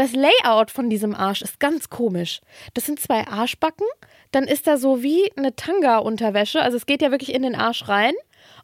[0.00, 2.40] Das Layout von diesem Arsch ist ganz komisch.
[2.72, 3.84] Das sind zwei Arschbacken,
[4.32, 7.86] dann ist da so wie eine Tanga-Unterwäsche, also es geht ja wirklich in den Arsch
[7.86, 8.14] rein.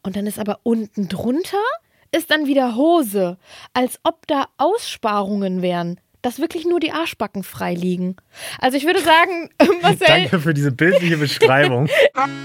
[0.03, 1.63] Und dann ist aber unten drunter
[2.11, 3.37] ist dann wieder Hose,
[3.75, 8.17] als ob da Aussparungen wären, dass wirklich nur die Arschbacken frei liegen.
[8.59, 9.51] Also ich würde sagen,
[9.83, 11.87] Marcel, Danke für diese bildliche Beschreibung.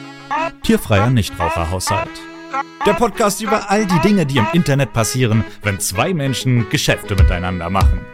[0.63, 2.11] Tierfreier Nichtraucherhaushalt.
[2.85, 7.69] Der Podcast über all die Dinge, die im Internet passieren, wenn zwei Menschen Geschäfte miteinander
[7.69, 8.05] machen.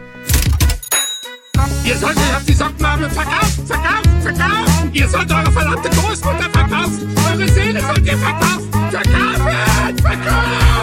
[1.86, 4.94] Ihr sollt euch auf die Sockenmarmel verkaufen, verkaufen, verkaufen.
[4.94, 7.16] Ihr sollt eure verdammte Großmutter verkaufen.
[7.32, 8.72] Eure Seele sollt ihr verkaufen.
[8.92, 10.78] Verkaufen, verkaufen.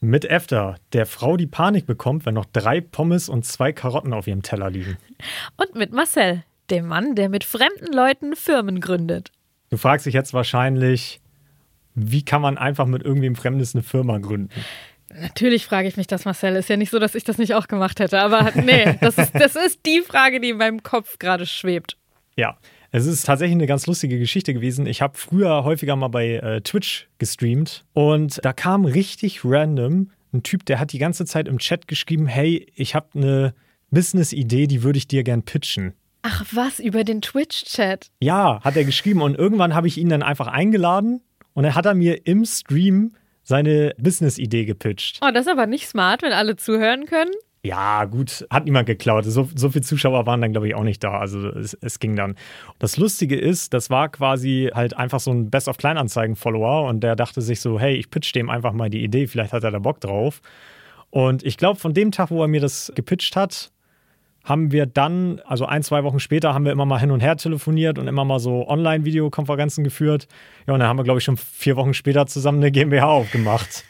[0.00, 4.26] Mit Efter, der Frau die Panik bekommt, wenn noch drei Pommes und zwei Karotten auf
[4.26, 4.98] ihrem Teller liegen.
[5.56, 9.32] und mit Marcel, dem Mann, der mit fremden Leuten Firmen gründet.
[9.70, 11.20] Du fragst dich jetzt wahrscheinlich,
[11.94, 14.50] wie kann man einfach mit irgendwem Fremdes eine Firma gründen?
[15.14, 16.56] Natürlich frage ich mich das, Marcel.
[16.56, 18.20] Ist ja nicht so, dass ich das nicht auch gemacht hätte.
[18.20, 21.96] Aber nee, das ist, das ist die Frage, die in meinem Kopf gerade schwebt.
[22.36, 22.58] Ja,
[22.90, 24.86] es ist tatsächlich eine ganz lustige Geschichte gewesen.
[24.86, 30.42] Ich habe früher häufiger mal bei äh, Twitch gestreamt und da kam richtig random ein
[30.42, 33.54] Typ, der hat die ganze Zeit im Chat geschrieben, hey, ich habe eine
[33.90, 35.94] Business-Idee, die würde ich dir gern pitchen.
[36.22, 38.10] Ach was, über den Twitch-Chat.
[38.20, 41.22] Ja, hat er geschrieben und irgendwann habe ich ihn dann einfach eingeladen
[41.54, 43.14] und dann hat er mir im Stream
[43.46, 45.20] seine Business-Idee gepitcht.
[45.22, 47.30] Oh, das ist aber nicht smart, wenn alle zuhören können.
[47.62, 49.24] Ja, gut, hat niemand geklaut.
[49.24, 51.18] So, so viele Zuschauer waren dann, glaube ich, auch nicht da.
[51.18, 52.36] Also es, es ging dann.
[52.78, 57.16] Das Lustige ist, das war quasi halt einfach so ein Best of Kleinanzeigen-Follower und der
[57.16, 59.78] dachte sich so, hey, ich pitch dem einfach mal die Idee, vielleicht hat er da
[59.78, 60.42] Bock drauf.
[61.10, 63.70] Und ich glaube, von dem Tag, wo er mir das gepitcht hat,
[64.46, 67.36] haben wir dann, also ein, zwei Wochen später, haben wir immer mal hin und her
[67.36, 70.28] telefoniert und immer mal so Online-Videokonferenzen geführt.
[70.68, 73.84] Ja, und dann haben wir, glaube ich, schon vier Wochen später zusammen eine GmbH aufgemacht.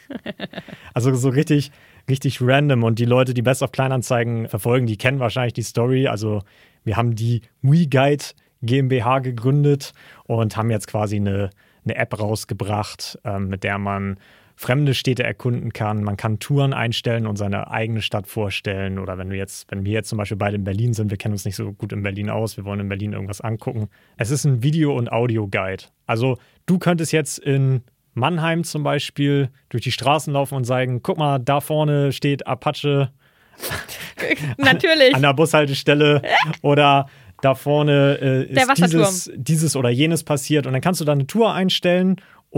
[0.95, 1.71] also so richtig,
[2.09, 2.83] richtig random.
[2.83, 6.07] Und die Leute, die Best of Kleinanzeigen verfolgen, die kennen wahrscheinlich die Story.
[6.07, 6.41] Also
[6.83, 8.25] wir haben die WeGuide
[8.63, 11.51] GmbH gegründet und haben jetzt quasi eine,
[11.85, 14.17] eine App rausgebracht, ähm, mit der man
[14.59, 16.03] fremde Städte erkunden kann.
[16.03, 18.97] Man kann Touren einstellen und seine eigene Stadt vorstellen.
[18.97, 21.33] Oder wenn wir jetzt, wenn wir jetzt zum Beispiel beide in Berlin sind, wir kennen
[21.33, 23.87] uns nicht so gut in Berlin aus, wir wollen in Berlin irgendwas angucken.
[24.17, 25.83] Es ist ein Video- und Audio-Guide.
[26.07, 27.83] Also du könntest jetzt in
[28.15, 33.11] Mannheim zum Beispiel durch die Straßen laufen und sagen, guck mal, da vorne steht Apache
[34.57, 35.13] Natürlich.
[35.13, 36.23] an der Bushaltestelle
[36.63, 37.05] oder
[37.41, 41.27] da vorne äh, ist dieses, dieses oder jenes passiert und dann kannst du da eine
[41.27, 42.15] Tour einstellen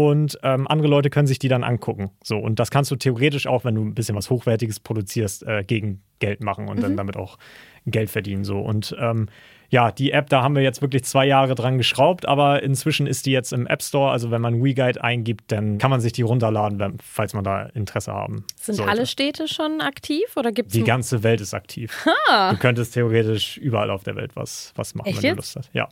[0.08, 2.12] und ähm, andere Leute können sich die dann angucken.
[2.24, 5.64] So und das kannst du theoretisch auch, wenn du ein bisschen was Hochwertiges produzierst, äh,
[5.64, 6.82] gegen Geld machen und Mhm.
[6.82, 7.38] dann damit auch
[7.86, 8.44] Geld verdienen.
[8.44, 9.28] So und ähm,
[9.72, 13.28] ja, die App, da haben wir jetzt wirklich zwei Jahre dran geschraubt, aber inzwischen ist
[13.28, 14.10] die jetzt im App Store.
[14.12, 17.64] Also wenn man WeGuide eingibt, dann kann man sich die runterladen, wenn, falls man da
[17.68, 18.46] Interesse haben.
[18.60, 18.92] Sind sollte.
[18.92, 22.04] alle Städte schon aktiv oder gibt es Die ganze Welt ist aktiv.
[22.50, 25.36] Du könntest theoretisch überall auf der Welt was, was machen, Echt wenn du jetzt?
[25.38, 25.70] Lust hast.
[25.74, 25.88] Ja.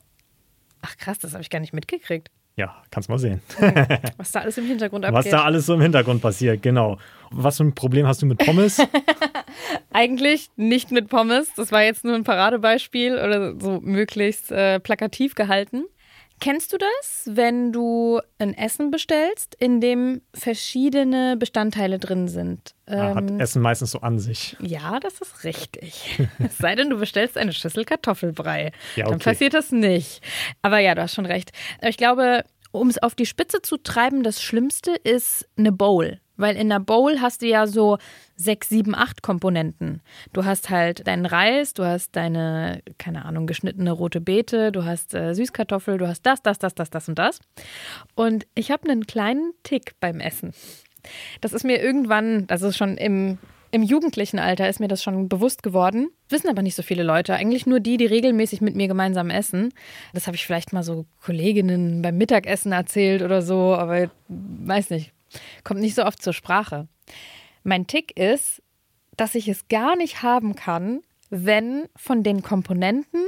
[0.82, 2.32] Ach krass, das habe ich gar nicht mitgekriegt.
[2.58, 3.40] Ja, kannst mal sehen.
[4.18, 5.26] Was da alles im Hintergrund abgeht.
[5.26, 6.98] Was da alles so im Hintergrund passiert, genau.
[7.30, 8.82] Was für ein Problem hast du mit Pommes?
[9.94, 11.54] Eigentlich nicht mit Pommes.
[11.56, 15.84] Das war jetzt nur ein Paradebeispiel oder so möglichst äh, plakativ gehalten.
[16.40, 22.76] Kennst du das, wenn du ein Essen bestellst, in dem verschiedene Bestandteile drin sind?
[22.88, 24.56] Ja, hat Ähm, Essen meistens so an sich.
[24.60, 26.20] ja, das ist richtig.
[26.40, 28.72] es sei denn, du bestellst eine Schüssel Kartoffelbrei.
[28.96, 29.24] Ja, Dann okay.
[29.32, 30.22] passiert das nicht.
[30.62, 31.52] Aber ja, du hast schon recht.
[31.82, 36.20] Ich glaube, um es auf die Spitze zu treiben, das Schlimmste ist eine Bowl.
[36.38, 37.98] Weil in einer Bowl hast du ja so
[38.36, 40.02] sechs, sieben, acht Komponenten.
[40.32, 45.14] Du hast halt deinen Reis, du hast deine, keine Ahnung, geschnittene rote Beete, du hast
[45.14, 47.40] äh, Süßkartoffel, du hast das, das, das, das, das und das.
[48.16, 50.54] Und ich habe einen kleinen Tick beim Essen.
[51.42, 53.38] Das ist mir irgendwann, das ist schon im,
[53.72, 56.10] im jugendlichen Alter, ist mir das schon bewusst geworden.
[56.30, 57.34] Wissen aber nicht so viele Leute.
[57.34, 59.74] Eigentlich nur die, die regelmäßig mit mir gemeinsam essen.
[60.14, 65.14] Das habe ich vielleicht mal so Kolleginnen beim Mittagessen erzählt oder so, aber weiß nicht.
[65.64, 66.88] Kommt nicht so oft zur Sprache.
[67.64, 68.62] Mein Tick ist,
[69.16, 73.26] dass ich es gar nicht haben kann, wenn von den Komponenten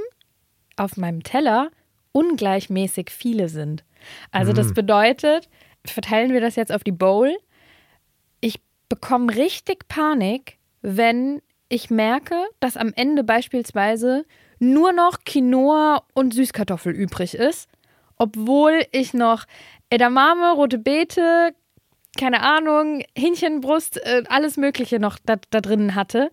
[0.78, 1.72] auf meinem Teller
[2.12, 3.84] ungleichmäßig viele sind.
[4.32, 5.50] Also das bedeutet,
[5.86, 7.36] verteilen wir das jetzt auf die Bowl.
[8.40, 14.26] Ich bekomme richtig Panik, wenn ich merke, dass am Ende beispielsweise
[14.60, 17.70] nur noch Quinoa und Süßkartoffel übrig ist,
[18.18, 19.46] obwohl ich noch
[19.90, 21.54] Edamame, rote Beete,
[22.20, 26.32] keine Ahnung, Hähnchenbrust, äh, alles Mögliche noch da, da drin hatte.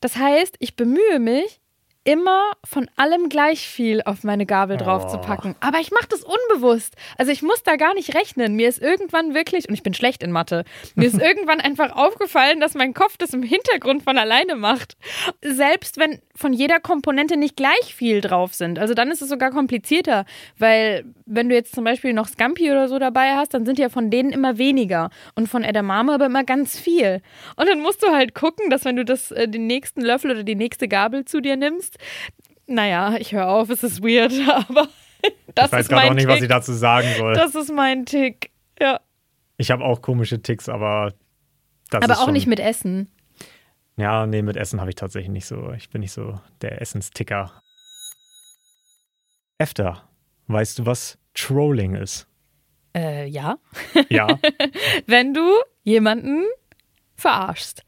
[0.00, 1.60] Das heißt, ich bemühe mich,
[2.04, 5.56] immer von allem gleich viel auf meine Gabel drauf zu packen.
[5.60, 6.94] Aber ich mache das unbewusst.
[7.16, 8.54] Also ich muss da gar nicht rechnen.
[8.54, 10.64] Mir ist irgendwann wirklich, und ich bin schlecht in Mathe,
[10.94, 14.96] mir ist irgendwann einfach aufgefallen, dass mein Kopf das im Hintergrund von alleine macht.
[15.42, 18.78] Selbst wenn von jeder Komponente nicht gleich viel drauf sind.
[18.78, 20.26] Also dann ist es sogar komplizierter,
[20.58, 23.88] weil wenn du jetzt zum Beispiel noch Scampi oder so dabei hast, dann sind ja
[23.88, 27.22] von denen immer weniger und von Edamame aber immer ganz viel.
[27.56, 30.42] Und dann musst du halt gucken, dass wenn du das, äh, den nächsten Löffel oder
[30.42, 31.93] die nächste Gabel zu dir nimmst,
[32.66, 34.32] naja, ich höre auf, es ist weird,
[34.68, 34.88] aber
[35.54, 36.34] das ich weiß ist gerade auch nicht, Tick.
[36.34, 37.34] was ich dazu sagen soll.
[37.34, 38.50] Das ist mein Tick.
[38.80, 39.00] Ja.
[39.56, 41.14] ich habe auch komische Ticks, aber
[41.90, 43.08] das Aber ist auch schon, nicht mit Essen.
[43.96, 45.72] Ja, nee, mit Essen habe ich tatsächlich nicht so.
[45.72, 47.52] Ich bin nicht so der Essensticker.
[49.58, 50.08] Efter,
[50.48, 52.26] weißt du, was Trolling ist?
[52.96, 53.58] Äh, ja.
[54.08, 54.26] Ja,
[55.06, 55.48] Wenn du
[55.84, 56.44] jemanden
[57.16, 57.82] verarschst,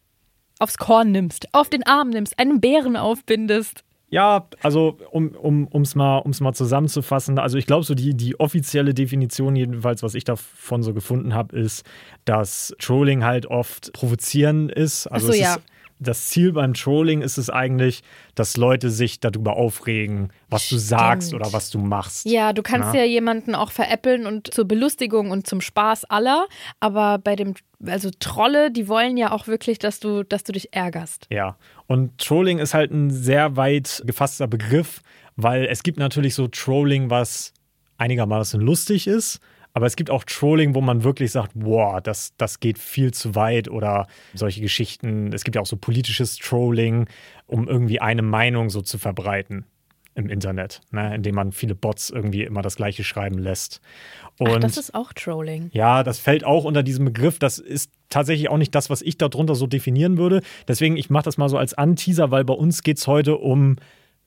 [0.58, 3.82] aufs Korn nimmst, auf den Arm nimmst, einen Bären aufbindest.
[4.08, 8.14] Ja, also um es um, um's mal, um's mal zusammenzufassen, also ich glaube, so die,
[8.14, 11.84] die offizielle Definition, jedenfalls, was ich davon so gefunden habe, ist,
[12.24, 15.06] dass Trolling halt oft provozieren ist.
[15.08, 15.54] Also so, ja.
[15.54, 15.60] ist,
[15.98, 18.02] das Ziel beim Trolling ist es eigentlich,
[18.34, 21.42] dass Leute sich darüber aufregen, was du sagst Stimmt.
[21.42, 22.26] oder was du machst.
[22.26, 22.98] Ja, du kannst Na?
[22.98, 26.46] ja jemanden auch veräppeln und zur Belustigung und zum Spaß aller,
[26.80, 27.54] aber bei dem,
[27.84, 31.26] also Trolle, die wollen ja auch wirklich, dass du, dass du dich ärgerst.
[31.30, 31.56] Ja,
[31.86, 35.02] und Trolling ist halt ein sehr weit gefasster Begriff,
[35.36, 37.52] weil es gibt natürlich so Trolling, was
[37.98, 39.40] einigermaßen lustig ist,
[39.72, 43.34] aber es gibt auch Trolling, wo man wirklich sagt, boah, das, das geht viel zu
[43.34, 45.32] weit oder solche Geschichten.
[45.34, 47.06] Es gibt ja auch so politisches Trolling,
[47.46, 49.66] um irgendwie eine Meinung so zu verbreiten
[50.16, 53.80] im Internet, ne, indem man viele Bots irgendwie immer das Gleiche schreiben lässt.
[54.38, 55.70] Und Ach, das ist auch Trolling.
[55.72, 57.38] ja, das fällt auch unter diesem Begriff.
[57.38, 60.40] Das ist tatsächlich auch nicht das, was ich darunter so definieren würde.
[60.68, 63.76] Deswegen, ich mache das mal so als Anteaser, weil bei uns geht es heute um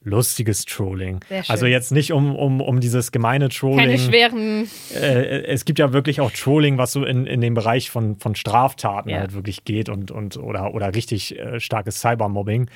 [0.01, 1.19] lustiges Trolling.
[1.49, 3.79] Also jetzt nicht um, um, um dieses gemeine Trolling.
[3.79, 4.67] Keine schweren.
[4.95, 8.33] Äh, es gibt ja wirklich auch Trolling, was so in, in den Bereich von, von
[8.35, 9.19] Straftaten Ja.
[9.19, 12.69] halt wirklich geht und, und oder, oder richtig äh, starkes Cybermobbing.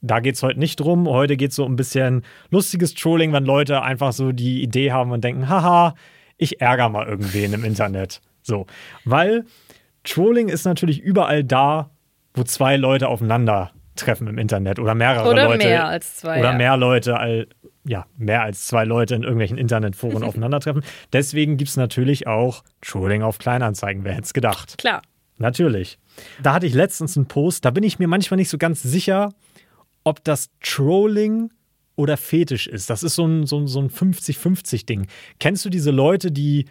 [0.00, 1.08] Da geht es heute nicht drum.
[1.08, 5.10] Heute geht es so ein bisschen lustiges Trolling, wenn Leute einfach so die Idee haben
[5.10, 5.94] und denken, haha,
[6.36, 8.20] ich ärgere mal irgendwen im Internet.
[8.42, 8.66] So.
[9.04, 9.44] Weil
[10.04, 11.90] Trolling ist natürlich überall da,
[12.34, 15.66] wo zwei Leute aufeinandertreffen im Internet oder mehrere Oder Leute.
[15.66, 16.56] mehr als zwei, Oder ja.
[16.56, 17.48] mehr Leute, all,
[17.84, 20.84] ja, mehr als zwei Leute in irgendwelchen Internetforen aufeinandertreffen.
[21.12, 24.04] Deswegen gibt es natürlich auch Trolling auf Kleinanzeigen.
[24.04, 24.78] Wer hätte es gedacht?
[24.78, 25.02] Klar.
[25.38, 25.98] Natürlich.
[26.42, 29.32] Da hatte ich letztens einen Post, da bin ich mir manchmal nicht so ganz sicher,
[30.08, 31.50] ob das Trolling
[31.94, 32.88] oder Fetisch ist.
[32.88, 35.06] Das ist so ein, so ein, so ein 50-50-Ding.
[35.38, 36.64] Kennst du diese Leute, die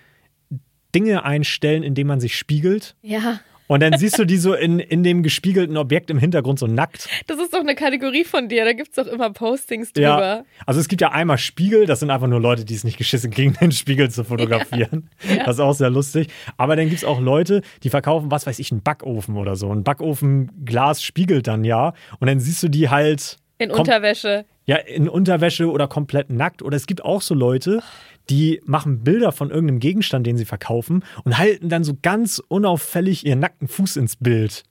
[0.96, 2.96] Dinge einstellen, indem man sich spiegelt?
[3.04, 3.40] Ja.
[3.68, 7.10] Und dann siehst du die so in, in dem gespiegelten Objekt im Hintergrund so nackt.
[7.28, 8.64] Das ist doch eine Kategorie von dir.
[8.66, 10.14] Da gibt es doch immer Postings Ja.
[10.16, 10.46] drüber.
[10.66, 13.30] Also es gibt ja einmal Spiegel, das sind einfach nur Leute, die es nicht geschissen
[13.32, 15.10] kriegen, den Spiegel zu fotografieren.
[15.46, 16.28] Das ist auch sehr lustig.
[16.58, 19.72] Aber dann gibt es auch Leute, die verkaufen, was weiß ich, einen Backofen oder so.
[19.72, 21.94] Ein Backofenglas spiegelt dann ja.
[22.20, 23.38] Und dann siehst du die halt.
[23.58, 24.46] In kom- Unterwäsche.
[24.66, 26.62] Ja, in Unterwäsche oder komplett nackt.
[26.62, 27.82] Oder es gibt auch so Leute,
[28.30, 33.26] die machen Bilder von irgendeinem Gegenstand, den sie verkaufen und halten dann so ganz unauffällig
[33.26, 34.64] ihren nackten Fuß ins Bild.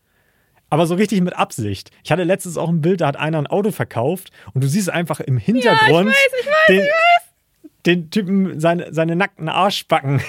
[0.69, 1.91] Aber so richtig mit Absicht.
[2.05, 4.91] Ich hatte letztens auch ein Bild, da hat einer ein Auto verkauft und du siehst
[4.91, 6.13] einfach im Hintergrund
[6.69, 6.85] den,
[7.87, 10.21] den Typen seine, seine nackten Arschbacken.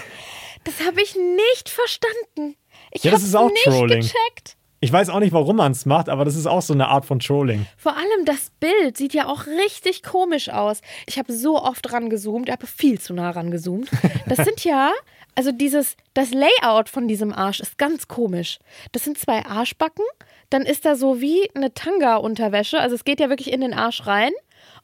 [0.63, 2.55] Das habe ich nicht verstanden.
[2.91, 4.01] Ich Ja, ist auch nicht Trolling.
[4.01, 4.55] gecheckt.
[4.79, 7.03] Ich weiß auch nicht, warum man es macht, aber das ist auch so eine Art
[7.03, 7.65] von Trolling.
[7.77, 10.81] Vor allem das Bild sieht ja auch richtig komisch aus.
[11.07, 13.89] Ich habe so oft rangezoomt, ich habe viel zu nah rangezoomt.
[14.27, 14.91] Das sind ja,
[15.35, 18.59] also dieses, das Layout von diesem Arsch ist ganz komisch.
[18.91, 20.05] Das sind zwei Arschbacken,
[20.51, 24.05] dann ist da so wie eine Tanga-Unterwäsche, also es geht ja wirklich in den Arsch
[24.05, 24.31] rein.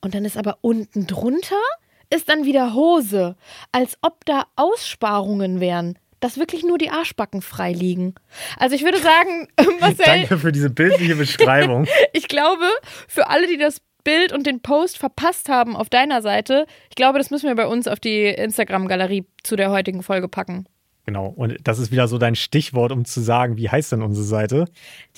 [0.01, 1.61] Und dann ist aber unten drunter
[2.09, 3.35] ist dann wieder Hose,
[3.71, 5.97] als ob da Aussparungen wären.
[6.23, 8.15] Dass wirklich nur die Arschbacken frei liegen.
[8.57, 9.49] Also ich würde sagen,
[9.81, 11.85] Marcel, Danke für diese bildliche Beschreibung.
[12.13, 12.63] ich glaube,
[13.09, 17.17] für alle, die das Bild und den Post verpasst haben auf deiner Seite, ich glaube,
[17.17, 20.65] das müssen wir bei uns auf die Instagram-Galerie zu der heutigen Folge packen.
[21.05, 21.27] Genau.
[21.27, 24.65] Und das ist wieder so dein Stichwort, um zu sagen, wie heißt denn unsere Seite?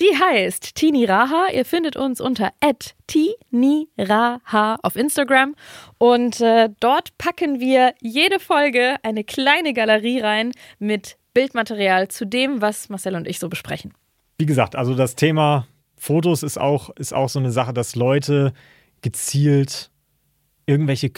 [0.00, 1.48] Die heißt Tini Raha.
[1.52, 2.52] Ihr findet uns unter
[3.06, 5.54] @tiniraha auf Instagram
[5.98, 12.62] und äh, dort packen wir jede Folge eine kleine Galerie rein mit Bildmaterial zu dem,
[12.62, 13.92] was Marcel und ich so besprechen.
[14.38, 15.66] wie gesagt, also das Thema
[15.96, 18.52] Fotos ist auch, ist auch so eine Sache, dass Leute
[19.02, 19.90] gezielt
[20.66, 21.10] irgendwelche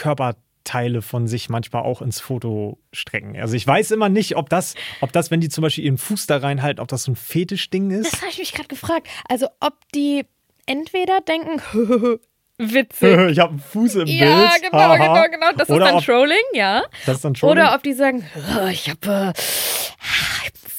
[0.68, 3.36] Körperteile von sich manchmal auch ins Foto strecken.
[3.40, 6.26] Also ich weiß immer nicht, ob das, ob das, wenn die zum Beispiel ihren Fuß
[6.26, 8.12] da reinhalten, ob das so ein Fetischding ist.
[8.12, 9.08] Das habe ich mich gerade gefragt.
[9.28, 10.24] Also ob die
[10.66, 11.60] entweder denken,
[12.58, 13.18] witzig.
[13.30, 14.62] ich habe einen Fuß im Ja, Bild.
[14.70, 14.96] genau, Haha.
[14.96, 15.52] genau, genau.
[15.56, 16.82] Das Oder ist dann ob, Trolling, ja.
[17.06, 17.52] Das ist dann Trolling.
[17.64, 19.40] Oder ob die sagen, "Oh, ich habe äh,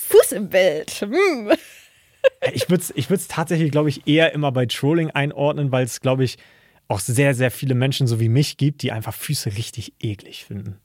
[0.09, 0.91] Fuß im Bild.
[0.91, 1.51] Hm.
[2.53, 5.99] Ich würde es ich würd's tatsächlich, glaube ich, eher immer bei Trolling einordnen, weil es,
[6.01, 6.37] glaube ich,
[6.89, 10.75] auch sehr, sehr viele Menschen so wie mich gibt, die einfach Füße richtig eklig finden.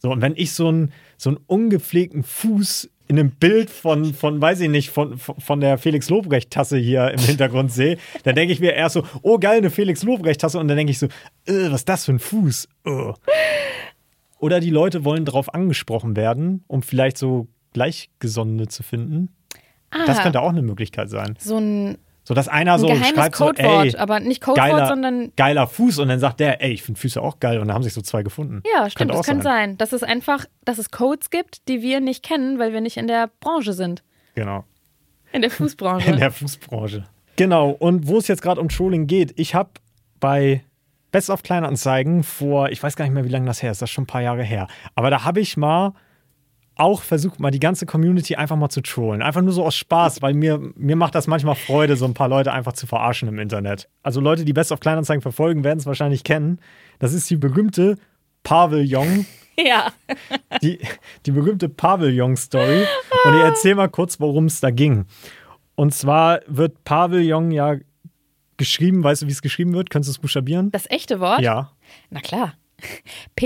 [0.00, 4.40] So, und wenn ich so einen so einen ungepflegten Fuß in einem Bild von, von
[4.40, 8.60] weiß ich nicht, von, von der Felix Lobrecht-Tasse hier im Hintergrund sehe, dann denke ich
[8.60, 10.58] mir erst so, oh geil, eine Felix Lobrecht-Tasse.
[10.58, 11.06] Und dann denke ich so,
[11.46, 12.68] äh, was ist das für ein Fuß?
[12.86, 13.12] Äh.
[14.38, 19.28] Oder die Leute wollen darauf angesprochen werden, um vielleicht so Gleichgesonnene zu finden.
[20.06, 21.34] Das Ah, könnte auch eine Möglichkeit sein.
[21.38, 24.86] so ein, So, dass einer ein so schreibt so, Codewort, ey, aber nicht Codewort, geiler,
[24.86, 27.74] sondern geiler Fuß und dann sagt der, ey, ich finde Füße auch geil und dann
[27.74, 28.62] haben sich so zwei gefunden.
[28.72, 29.78] ja, stimmt, Könnte das kann sein.
[29.78, 33.06] Dass es einfach, dass es Codes gibt, die wir nicht kennen, weil wir nicht in
[33.06, 34.02] der Branche sind.
[34.34, 34.64] Genau.
[35.32, 36.10] In der Fußbranche.
[36.10, 37.04] In der Fußbranche.
[37.36, 39.70] Genau, und wo es jetzt gerade um Trolling geht, ich habe
[40.18, 40.62] bei
[41.10, 43.88] Best of Kleinanzeigen vor, ich weiß gar nicht mehr, wie lange das her ist, das
[43.88, 45.94] ist schon ein paar Jahre her, aber da habe ich mal
[46.80, 49.22] auch versucht, mal die ganze Community einfach mal zu trollen.
[49.22, 52.28] Einfach nur so aus Spaß, weil mir, mir macht das manchmal Freude, so ein paar
[52.28, 53.88] Leute einfach zu verarschen im Internet.
[54.02, 56.58] Also Leute, die Best of Kleinanzeigen verfolgen, werden es wahrscheinlich kennen.
[56.98, 57.98] Das ist die berühmte
[58.42, 59.26] Pavillon
[59.58, 59.92] ja.
[60.62, 60.78] die,
[61.26, 62.86] die berühmte Pavillon-Story.
[63.24, 65.04] Und ich erzähle mal kurz, worum es da ging.
[65.74, 67.76] Und zwar wird Pavillon ja
[68.56, 69.90] geschrieben, weißt du, wie es geschrieben wird?
[69.90, 70.70] Könntest du es buchstabieren?
[70.70, 71.40] Das echte Wort?
[71.40, 71.72] Ja.
[72.10, 72.54] Na klar.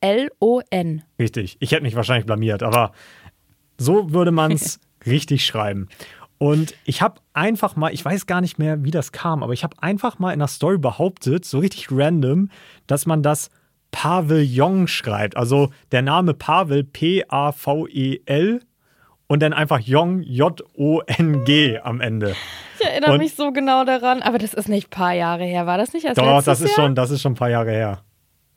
[0.00, 1.02] P-A-V-I-L-L-O-N.
[1.18, 1.56] Richtig.
[1.60, 2.92] Ich hätte mich wahrscheinlich blamiert, aber
[3.78, 5.88] so würde man es richtig schreiben.
[6.38, 9.62] Und ich habe einfach mal, ich weiß gar nicht mehr, wie das kam, aber ich
[9.62, 12.48] habe einfach mal in der Story behauptet, so richtig random,
[12.86, 13.50] dass man das
[13.90, 15.36] Pavillon schreibt.
[15.36, 18.60] Also der Name Pavel, P-A-V-E-L
[19.26, 22.34] und dann einfach Jong, J-O-N-G am Ende.
[22.78, 25.66] Ich erinnere Und- mich so genau daran, aber das ist nicht ein paar Jahre her.
[25.66, 26.86] War das nicht erst Doch, das ist Jahr?
[26.86, 28.02] schon, das ist schon ein paar Jahre her.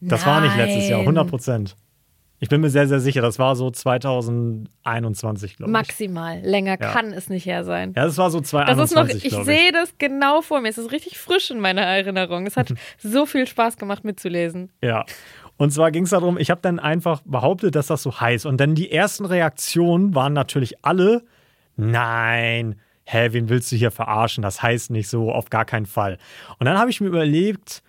[0.09, 1.07] Das war nicht letztes Jahr, Nein.
[1.09, 1.75] 100 Prozent.
[2.39, 5.73] Ich bin mir sehr, sehr sicher, das war so 2021, glaube ich.
[5.73, 6.39] Maximal.
[6.41, 6.91] Länger Ja.
[6.91, 7.93] kann es nicht her sein.
[7.95, 10.69] Ja, das war so Das ist noch, 2021, ich glaube sehe das genau vor mir.
[10.69, 12.45] Es ist richtig frisch in meiner Erinnerung.
[12.45, 14.71] Es hat so viel Spaß gemacht mitzulesen.
[14.81, 15.05] Ja.
[15.55, 18.45] Und zwar ging es darum, ich habe dann einfach behauptet, dass das so heißt.
[18.45, 21.23] Und dann die ersten Reaktionen waren natürlich alle,
[21.77, 24.41] nein, hä, wen willst du hier verarschen?
[24.41, 26.17] Das heißt nicht so, auf gar keinen Fall.
[26.59, 27.83] Und dann habe ich mir überlegt,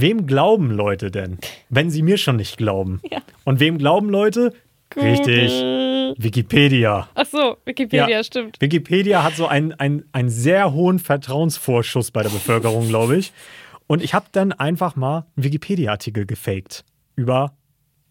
[0.00, 1.38] wem glauben Leute denn,
[1.68, 3.00] wenn sie mir schon nicht glauben?
[3.44, 4.52] Und wem glauben Leute?
[4.96, 5.52] Richtig,
[6.16, 7.08] Wikipedia.
[7.14, 8.24] Ach so, Wikipedia, Ja.
[8.24, 8.60] stimmt.
[8.60, 13.32] Wikipedia hat so einen, einen, einen sehr hohen Vertrauensvorschuss bei der Bevölkerung, glaube ich.
[13.86, 16.84] Und ich habe dann einfach mal einen Wikipedia-Artikel gefaked
[17.16, 17.52] über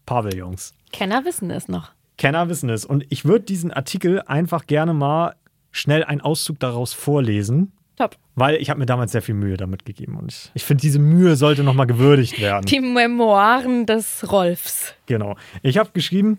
[0.06, 0.74] Pavillons.
[0.92, 1.90] Kenner wissen es noch.
[2.16, 2.84] Kenner wissen es.
[2.84, 5.34] Und ich würde diesen Artikel einfach gerne mal
[5.70, 8.16] schnell einen Auszug daraus vorlesen, Top.
[8.36, 10.16] weil ich habe mir damals sehr viel Mühe damit gegeben.
[10.16, 12.64] Und ich, ich finde, diese Mühe sollte nochmal gewürdigt werden.
[12.66, 14.94] Die Memoiren des Rolfs.
[15.06, 15.36] Genau.
[15.62, 16.38] Ich habe geschrieben,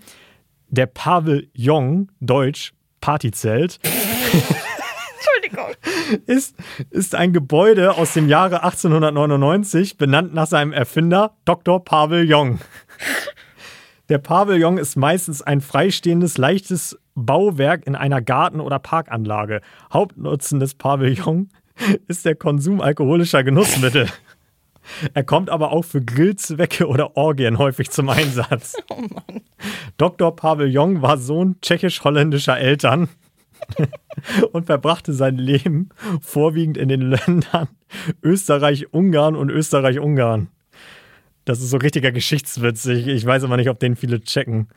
[0.69, 5.75] der Pavillon, Deutsch, Partyzelt, Entschuldigung.
[6.27, 6.55] ist,
[6.89, 11.83] ist ein Gebäude aus dem Jahre 1899, benannt nach seinem Erfinder Dr.
[11.83, 12.59] Pavillon.
[14.09, 19.61] Der Pavillon ist meistens ein freistehendes, leichtes Bauwerk in einer Garten- oder Parkanlage.
[19.93, 21.49] Hauptnutzen des Pavillon
[22.07, 24.07] ist der Konsum alkoholischer Genussmittel.
[25.13, 28.75] Er kommt aber auch für Grillzwecke oder Orgien häufig zum Einsatz.
[29.97, 30.35] Dr.
[30.35, 33.09] Pavillon war Sohn tschechisch-holländischer Eltern
[34.51, 35.89] und verbrachte sein Leben
[36.21, 37.67] vorwiegend in den Ländern
[38.23, 40.47] Österreich, Ungarn und Österreich-Ungarn.
[41.49, 42.85] Das ist so richtiger Geschichtswitz.
[42.85, 44.67] Ich, ich weiß aber nicht, ob den viele checken.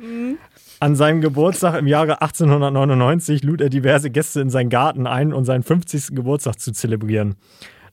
[0.80, 5.44] An seinem Geburtstag im Jahre 1899 lud er diverse Gäste in seinen Garten ein, um
[5.44, 6.16] seinen 50.
[6.16, 7.34] Geburtstag zu zelebrieren.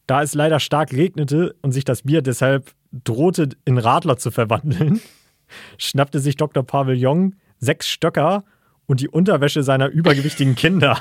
[0.08, 5.02] Da es leider stark regnete und sich das Bier deshalb drohte, in Radler zu verwandeln,
[5.78, 6.64] schnappte sich Dr.
[6.64, 8.46] Pavillon sechs Stöcker
[8.86, 10.98] und die Unterwäsche seiner übergewichtigen Kinder.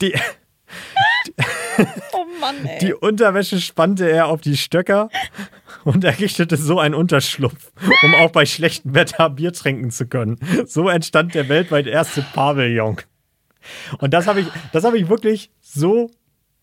[0.00, 0.14] Die,
[2.14, 2.78] Oh Mann, ey.
[2.80, 5.08] die Unterwäsche spannte er auf die Stöcker
[5.84, 7.72] und errichtete so einen Unterschlupf,
[8.02, 10.38] um auch bei schlechtem Wetter Bier trinken zu können.
[10.66, 12.96] So entstand der weltweit erste Pavillon.
[13.98, 16.10] Und das habe ich, das habe ich wirklich so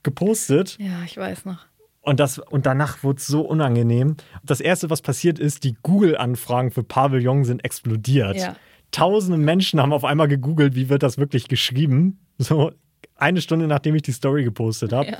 [0.03, 1.65] gepostet ja, ich weiß noch.
[2.01, 4.15] und, das, und danach wurde es so unangenehm.
[4.43, 8.37] Das erste, was passiert ist, die Google-Anfragen für Pavillon sind explodiert.
[8.37, 8.55] Ja.
[8.91, 12.19] tausende Menschen haben auf einmal gegoogelt, wie wird das wirklich geschrieben.
[12.41, 12.71] So
[13.15, 15.11] eine Stunde nachdem ich die Story gepostet habe.
[15.11, 15.17] Ja.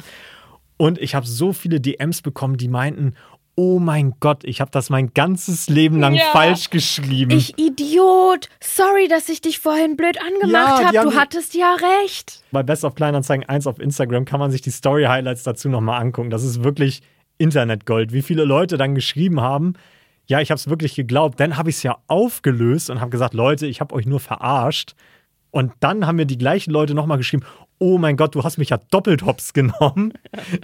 [0.78, 3.16] Und ich habe so viele DMs bekommen, die meinten,
[3.60, 6.32] oh mein Gott, ich habe das mein ganzes Leben lang Ja.
[6.32, 7.32] falsch geschrieben.
[7.32, 8.48] Ich Idiot!
[8.62, 11.12] Sorry, dass ich dich vorhin blöd angemacht Ja, habe.
[11.12, 12.42] Du hattest ja recht.
[12.54, 16.30] Bei Best of Kleinanzeigen 1 auf Instagram kann man sich die Story-Highlights dazu nochmal angucken.
[16.30, 17.02] Das ist wirklich
[17.38, 18.14] Internetgold.
[18.14, 19.74] Wie viele Leute dann geschrieben haben,
[20.28, 21.38] ja, ich habe es wirklich geglaubt.
[21.42, 24.96] Dann habe ich es ja aufgelöst und habe gesagt, Leute, ich habe euch nur verarscht.
[25.52, 27.44] Und dann haben mir die gleichen Leute nochmal geschrieben,
[27.80, 30.14] oh mein Gott, du hast mich ja doppelt hops genommen.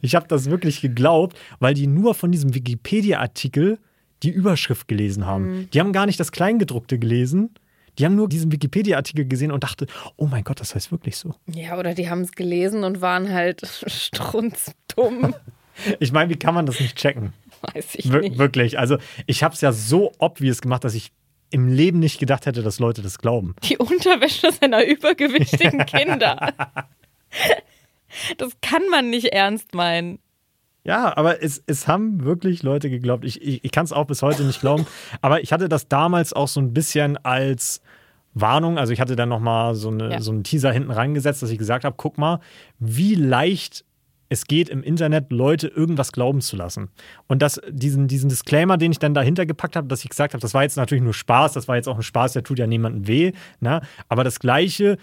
[0.02, 3.80] Ich habe das wirklich geglaubt, weil die nur von diesem Wikipedia-Artikel
[4.24, 5.70] die Überschrift gelesen haben.
[5.74, 7.54] Die haben gar nicht das Kleingedruckte gelesen.
[7.98, 11.34] Die haben nur diesen Wikipedia-Artikel gesehen und dachte, oh mein Gott, das heißt wirklich so.
[11.54, 15.34] Ja, oder die haben es gelesen und waren halt strunzdumm.
[16.00, 17.34] Ich meine, wie kann man das nicht checken?
[17.74, 18.38] Weiß ich Wir nicht.
[18.38, 18.80] wirklich.
[18.80, 21.12] Also, ich habe es ja so obvious gemacht, dass ich
[21.52, 23.56] im Leben nicht gedacht hätte, dass Leute das glauben.
[23.64, 26.54] Die Unterwäsche seiner übergewichtigen Kinder.
[28.38, 30.20] Das kann man nicht ernst meinen.
[30.86, 33.26] Ja, aber es, es haben wirklich Leute geglaubt.
[33.26, 34.86] Ich, ich, ich kann es auch bis heute nicht glauben.
[35.22, 37.82] Aber ich hatte das damals auch so ein bisschen als
[38.36, 38.78] Warnung.
[38.78, 40.22] Also ich hatte dann nochmal so, eine, Ja.
[40.22, 42.40] so einen Teaser hinten reingesetzt, dass ich gesagt habe, guck mal,
[42.80, 43.84] wie leicht
[44.30, 46.90] es geht im Internet, Leute irgendwas glauben zu lassen.
[47.28, 50.42] Und das, diesen, diesen Disclaimer, den ich dann dahinter gepackt habe, dass ich gesagt habe,
[50.42, 52.66] das war jetzt natürlich nur Spaß, das war jetzt auch ein Spaß, der tut ja
[52.66, 53.34] niemandem weh.
[53.60, 53.82] Ne?
[54.10, 54.98] Aber das gleiche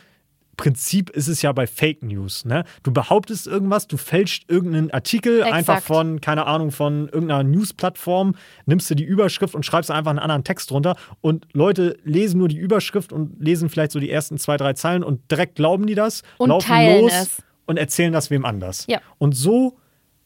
[0.56, 2.44] Prinzip ist es ja bei Fake News.
[2.44, 2.64] Ne?
[2.82, 5.54] Du behauptest irgendwas, du fälscht irgendeinen Artikel Exakt.
[5.54, 8.34] einfach von, keine Ahnung, von irgendeiner News-Plattform,
[8.66, 12.48] nimmst du die Überschrift und schreibst einfach einen anderen Text drunter und Leute lesen nur
[12.48, 15.94] die Überschrift und lesen vielleicht so die ersten zwei, drei Zeilen und direkt glauben die
[15.94, 17.42] das, Und laufen los es.
[17.66, 18.84] und erzählen das wem anders.
[18.88, 19.00] Ja.
[19.18, 19.78] Und so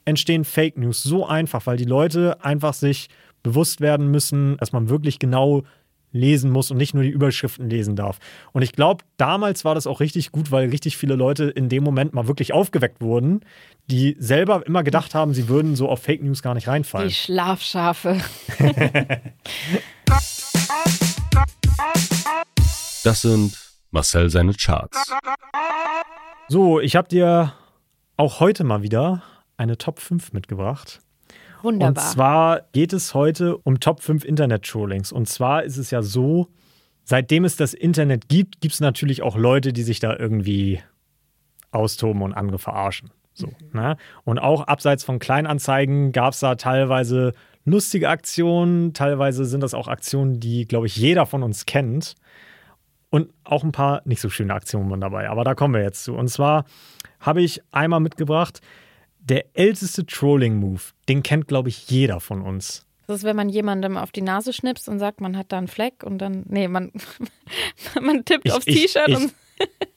[0.04, 3.09] entstehen Fake News so einfach, weil die Leute einfach sich
[3.42, 5.62] bewusst werden müssen, dass man wirklich genau
[6.16, 8.18] lesen muss und nicht nur die Überschriften lesen darf.
[8.52, 11.85] Und ich glaube, damals war das auch richtig gut, weil richtig viele Leute in dem
[11.85, 13.40] Moment mal wirklich aufgeweckt wurden,
[13.87, 17.08] die selber immer gedacht haben, sie würden so auf Fake News gar nicht reinfallen.
[17.08, 18.21] Die Schlafschafe.
[23.04, 23.56] Das sind
[23.93, 25.12] Marcel seine Charts.
[26.49, 27.52] So, ich habe dir
[28.17, 29.23] auch heute mal wieder
[29.56, 31.00] eine Top 5 mitgebracht.
[31.62, 31.88] Wunderbar.
[31.88, 35.12] Und zwar geht es heute um Top 5 Internet-Trollings.
[35.12, 36.49] Und zwar ist es ja so,
[37.04, 40.80] seitdem es das Internet gibt, gibt es natürlich auch Leute, die sich da irgendwie
[41.71, 43.10] austoben und andere verarschen.
[43.32, 43.97] So, ne?
[44.25, 47.32] Und auch abseits von Kleinanzeigen gab es da teilweise
[47.64, 52.14] lustige Aktionen, teilweise sind das auch Aktionen, die, glaube ich, jeder von uns kennt.
[53.10, 55.28] Und auch ein paar nicht so schöne Aktionen waren dabei.
[55.28, 56.14] Aber da kommen wir jetzt zu.
[56.14, 56.64] Und zwar
[57.21, 58.60] habe ich einmal mitgebracht,
[59.28, 62.86] der älteste Trolling-Move, den kennt, glaube ich, jeder von uns.
[63.06, 65.69] Das ist, wenn man jemandem auf die Nase schnipst und sagt, man hat da einen
[65.69, 66.91] Fleck und dann, nee, man,
[68.00, 69.32] man tippt Ich- aufs T-Shirt und.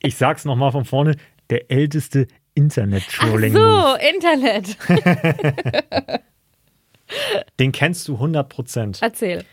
[0.02, 1.16] Ich sag's nochmal von vorne,
[1.50, 3.98] der älteste Ach Internet-Trolling-Move.
[4.00, 4.76] so, Internet.
[7.58, 8.98] Den kennst du 100 Prozent.
[9.02, 9.44] Erzähl.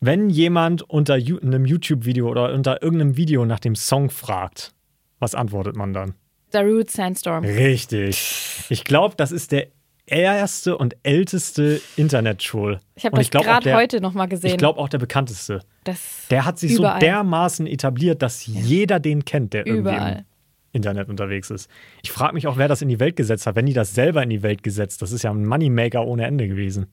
[0.00, 4.74] Wenn jemand unter einem YouTube-Video oder unter irgendeinem Video nach dem Song fragt,
[5.20, 6.14] was antwortet man dann?
[6.54, 7.44] Darude Sandstorm.
[7.44, 8.66] Richtig.
[8.68, 9.68] Ich glaube, das ist der
[10.06, 12.80] erste und älteste Internet-Troll.
[12.94, 14.50] Ich habe das gerade heute nochmal gesehen.
[14.50, 15.60] Ich glaube auch der bekannteste.
[15.84, 17.00] das Der hat sich überall.
[17.00, 20.24] so dermaßen etabliert, dass jeder den kennt, der irgendwie im Überall.
[20.72, 21.70] Internet unterwegs ist.
[22.02, 23.54] Ich frage mich auch, wer das in die Welt gesetzt hat.
[23.56, 26.48] Wenn die das selber in die Welt gesetzt, das ist ja ein Moneymaker ohne Ende
[26.48, 26.86] gewesen.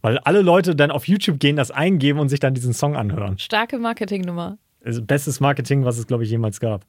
[0.00, 3.38] Weil alle Leute dann auf YouTube gehen, das eingeben und sich dann diesen Song anhören.
[3.38, 4.58] Starke Marketingnummer.
[4.84, 6.84] Also bestes Marketing, was es, glaube ich, jemals gab.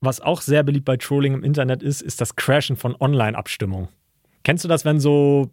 [0.00, 3.88] Was auch sehr beliebt bei Trolling im Internet ist, ist das Crashen von Online-Abstimmungen.
[4.44, 5.50] Kennst du das, wenn so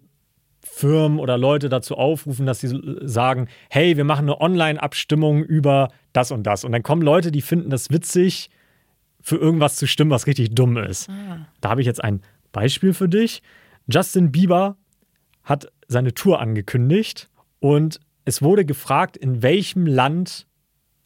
[0.62, 6.32] Firmen oder Leute dazu aufrufen, dass sie sagen, hey, wir machen eine Online-Abstimmung über das
[6.32, 6.64] und das.
[6.64, 8.50] Und dann kommen Leute, die finden das witzig,
[9.22, 11.10] für irgendwas zu stimmen, was richtig dumm ist.
[11.60, 12.22] Da habe ich jetzt ein
[12.54, 13.42] Beispiel für dich.
[13.88, 14.78] Justin Bieber
[15.44, 17.30] hat seine Tour angekündigt
[17.60, 20.47] und es wurde gefragt, in welchem Land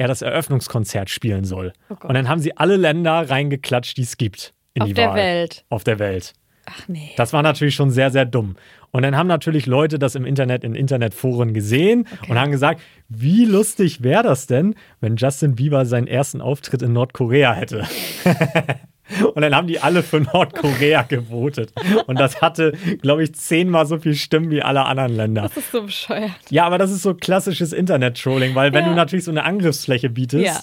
[0.02, 1.74] er das Eröffnungskonzert spielen soll.
[1.90, 4.54] Oh und dann haben sie alle Länder reingeklatscht, die es gibt.
[4.74, 5.16] In Auf die der Wahl.
[5.16, 5.66] Welt.
[5.70, 6.34] Auf der Welt.
[6.66, 7.12] Ach nee.
[7.18, 8.56] Das war natürlich schon sehr, sehr dumm.
[8.92, 13.46] Und dann haben natürlich Leute das im Internet, in Internetforen gesehen und haben gesagt, wie
[13.46, 17.86] lustig wäre das denn, wenn Justin Bieber seinen ersten Auftritt in Nordkorea hätte.
[19.34, 21.72] und dann haben die alle für Nordkorea gewotet.
[22.08, 25.42] Und das hatte, glaube ich, zehnmal so viel Stimmen wie alle anderen Länder.
[25.44, 26.32] Das ist so bescheuert.
[26.50, 28.90] Ja, aber das ist so klassisches Internet-Trolling, weil wenn Ja.
[28.90, 30.60] du natürlich so eine Angriffsfläche bietest, Ja.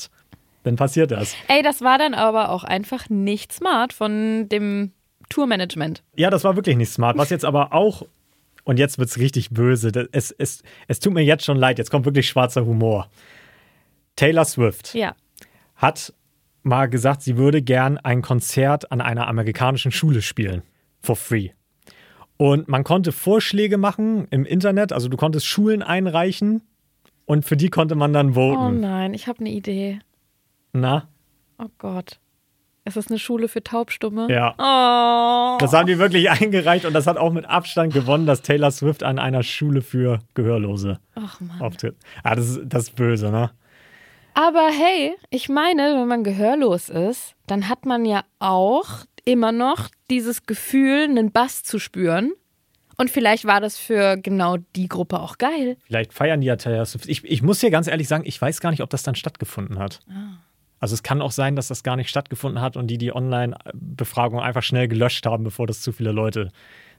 [0.65, 1.35] dann passiert das.
[1.49, 4.93] Ey, das war dann aber auch einfach nicht smart von dem
[5.29, 6.03] Tourmanagement.
[6.17, 7.19] Ja, das war wirklich nicht smart.
[7.19, 8.03] Was jetzt aber auch,
[8.65, 11.91] und jetzt wird es richtig böse, es, es, es tut mir jetzt schon leid, jetzt
[11.91, 13.09] kommt wirklich schwarzer Humor.
[14.17, 15.15] Taylor Swift Ja.
[15.77, 16.13] hat
[16.63, 20.63] mal gesagt, sie würde gern ein Konzert an einer amerikanischen Schule spielen.
[21.03, 21.51] For free.
[22.37, 26.63] Und man konnte Vorschläge machen im Internet, also du konntest Schulen einreichen
[27.25, 28.81] und für die konnte man dann Oh voten.
[28.81, 29.99] nein, ich habe eine Idee.
[30.73, 31.09] Na?
[31.59, 32.21] Oh Gott.
[32.85, 34.29] Ist das eine Schule für Taubstumme?
[34.33, 34.55] Ja.
[34.57, 35.59] Oh.
[35.59, 39.03] Das haben die wirklich eingereicht und das hat auch mit Abstand gewonnen, dass Taylor Swift
[39.03, 41.61] an einer Schule für Gehörlose Ach Mann.
[41.61, 41.97] auftritt.
[42.23, 43.51] Ah, das ist, das ist böse, ne?
[44.39, 49.89] Aber hey, ich meine, wenn man gehörlos ist, dann hat man ja auch immer noch
[50.11, 52.31] dieses Gefühl, einen Bass zu spüren.
[52.97, 55.77] Und vielleicht war das für genau die Gruppe auch geil.
[55.87, 57.09] Vielleicht feiern die ja Taylor Swift.
[57.09, 59.81] Ich, ich muss dir ganz ehrlich sagen, ich weiß gar nicht, ob das dann stattgefunden
[59.81, 60.03] hat.
[60.79, 64.39] Also es kann auch sein, dass das gar nicht stattgefunden hat und die die Online-Befragung
[64.39, 66.53] einfach schnell gelöscht haben, bevor das zu viele Leute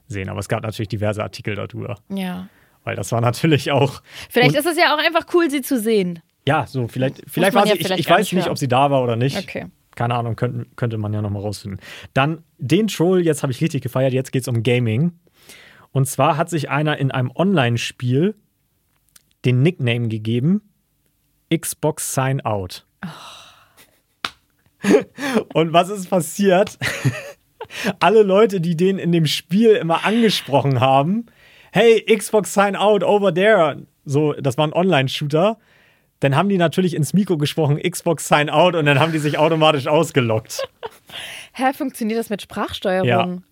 [0.06, 0.28] sehen.
[0.28, 2.00] Aber es gab natürlich diverse Artikel darüber.
[2.10, 2.48] Ja.
[2.84, 4.02] Weil das war natürlich auch.
[4.28, 6.20] Vielleicht ist es ja auch einfach cool, sie zu sehen.
[6.46, 8.50] Ja, so, vielleicht, vielleicht war ja sie, ich, vielleicht ich gar weiß nicht hören.
[8.52, 9.36] ob sie da war oder nicht.
[9.36, 9.66] Okay.
[9.94, 11.80] Keine Ahnung, könnte, könnte man ja nochmal rausfinden.
[12.14, 15.12] Dann den Troll, jetzt habe ich richtig gefeiert, jetzt geht es um Gaming.
[15.92, 18.34] Und zwar hat sich einer in einem Online-Spiel
[19.44, 20.62] den Nickname gegeben:
[21.54, 22.86] Xbox Sign Out.
[25.52, 26.78] Und was ist passiert?
[28.00, 31.26] Alle Leute, die den in dem Spiel immer angesprochen haben,
[31.72, 35.58] hey, Xbox Sign Out over there, so, das war ein Online-Shooter,
[36.20, 39.38] dann haben die natürlich ins Mikro gesprochen, Xbox Sign Out, und dann haben die sich
[39.38, 40.68] automatisch ausgelockt.
[41.52, 43.42] Hä, funktioniert das mit Sprachsteuerung?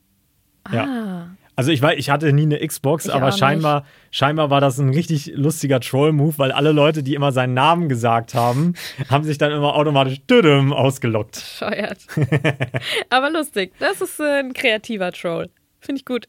[0.70, 0.84] Ja.
[0.84, 1.28] Ah.
[1.56, 4.90] Also ich weiß, ich hatte nie eine Xbox, Ich aber scheinbar, scheinbar war das ein
[4.90, 8.74] richtig lustiger Troll-Move, weil alle Leute, die immer seinen Namen gesagt haben,
[9.10, 11.36] haben sich dann immer automatisch düdüm ausgelockt.
[11.36, 12.06] Scheuert.
[13.10, 13.72] Aber lustig.
[13.80, 15.50] Das ist äh, ein kreativer Troll.
[15.80, 16.28] Finde ich gut.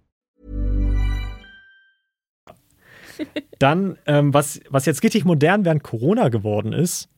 [3.59, 7.09] Dann, ähm, was, was jetzt richtig modern während Corona geworden ist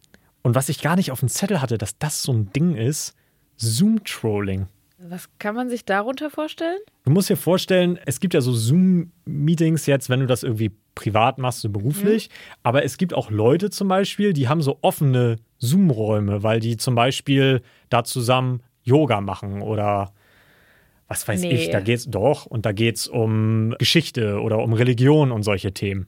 [0.41, 3.15] und was ich gar nicht auf dem Zettel hatte, dass das so ein Ding ist,
[3.57, 4.67] Zoom-Trolling.
[4.99, 6.79] Was kann man sich darunter vorstellen?
[7.03, 11.37] Du musst dir vorstellen, es gibt ja so Zoom-Meetings jetzt, wenn du das irgendwie privat
[11.39, 12.29] machst, so beruflich.
[12.63, 16.95] Aber es gibt auch Leute zum Beispiel, die haben so offene Zoom-Räume, weil die zum
[16.95, 20.13] Beispiel da zusammen Yoga machen oder
[21.13, 21.53] was weiß Nee.
[21.53, 21.69] ich.
[21.69, 26.07] Da geht's doch und da geht's um Geschichte oder um Religion und solche Themen.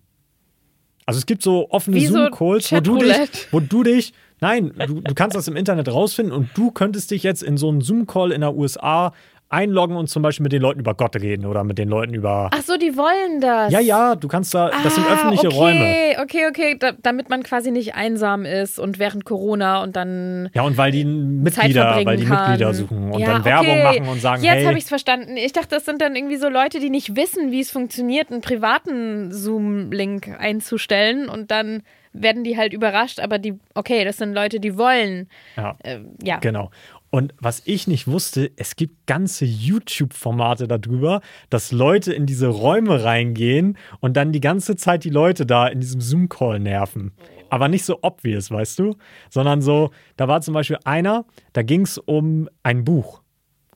[1.06, 3.14] Also es gibt so offene so Zoom-Calls, wo du dich,
[3.52, 7.22] wo du dich, nein, du, du kannst das im Internet rausfinden und du könntest dich
[7.22, 9.14] jetzt in so einen Zoom-Call in der USA
[9.56, 12.50] einloggen und zum Beispiel mit den Leuten über Gott reden oder mit den Leuten über.
[12.54, 13.72] Ach so, die wollen das.
[13.72, 15.96] Ja, ja, du kannst da, das sind Ah, öffentliche okay, Räume.
[16.22, 20.62] Okay, okay, da, damit man quasi nicht einsam ist und während Corona und dann Ja,
[20.64, 22.50] und weil die Mitglieder, weil die kann.
[22.52, 23.84] Mitglieder suchen und ja, dann Werbung okay.
[24.00, 25.38] machen und sagen, Jetzt hey, habe ich es verstanden.
[25.38, 28.42] Ich dachte, das sind dann irgendwie so Leute, die nicht wissen, wie es funktioniert, einen
[28.42, 31.82] privaten Zoom-Link einzustellen und dann
[32.18, 35.28] werden die halt überrascht, aber die, okay, das sind Leute, die wollen.
[35.58, 36.38] ja, Äh, ja.
[36.38, 36.72] genau.
[37.16, 43.06] Und was ich nicht wusste, es gibt ganze YouTube-Formate darüber, dass Leute in diese Räume
[43.06, 47.14] reingehen und dann die ganze Zeit die Leute da in diesem Zoom-Call nerven.
[47.50, 48.98] Aber nicht so obvious, weißt du?
[49.30, 51.24] Sondern so, da war zum Beispiel einer,
[51.54, 53.22] da ging es um ein Buch.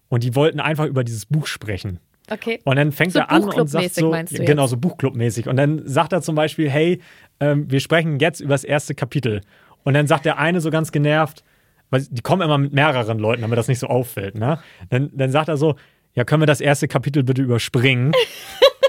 [0.10, 2.02] Und die wollten einfach über dieses Buch sprechen.
[2.30, 2.60] Okay.
[2.66, 5.48] Und dann fängt So er an und sagt Buchclub-mäßig so, meinst du genau so Buchclub-mäßig.
[5.48, 7.00] Und dann sagt er zum Beispiel, hey,
[7.40, 9.40] ähm, wir sprechen jetzt über das erste Kapitel.
[9.84, 11.46] Und dann sagt der eine so ganz genervt,
[11.90, 14.36] weil die kommen immer mit mehreren Leuten, damit das nicht so auffällt.
[14.36, 14.60] Ne?
[14.90, 15.76] Dann, dann sagt er so,
[16.14, 18.14] ja, können wir das erste Kapitel bitte überspringen?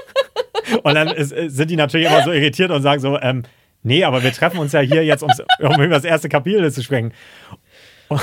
[0.83, 3.43] und dann ist, sind die natürlich immer so irritiert und sagen so, ähm,
[3.83, 6.83] nee, aber wir treffen uns ja hier jetzt, ums, um über das erste Kapitel zu
[6.83, 7.13] sprechen.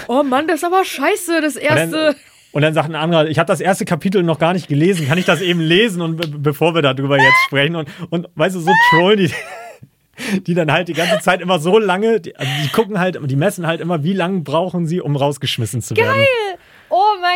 [0.06, 1.90] Oh Mann, das ist aber scheiße, das Und erste.
[1.90, 2.14] dann,
[2.52, 5.18] und dann sagt ein anderer, ich habe das erste Kapitel noch gar nicht gelesen, kann
[5.18, 8.60] ich das eben lesen und be bevor wir darüber jetzt sprechen und, und weißt du,
[8.60, 9.30] so trollen die,
[10.46, 13.36] die dann halt die ganze Zeit immer so lange, die, also die gucken halt, die
[13.36, 16.20] messen halt immer, wie lange brauchen sie, um rausgeschmissen zu werden.
[16.20, 16.58] Oh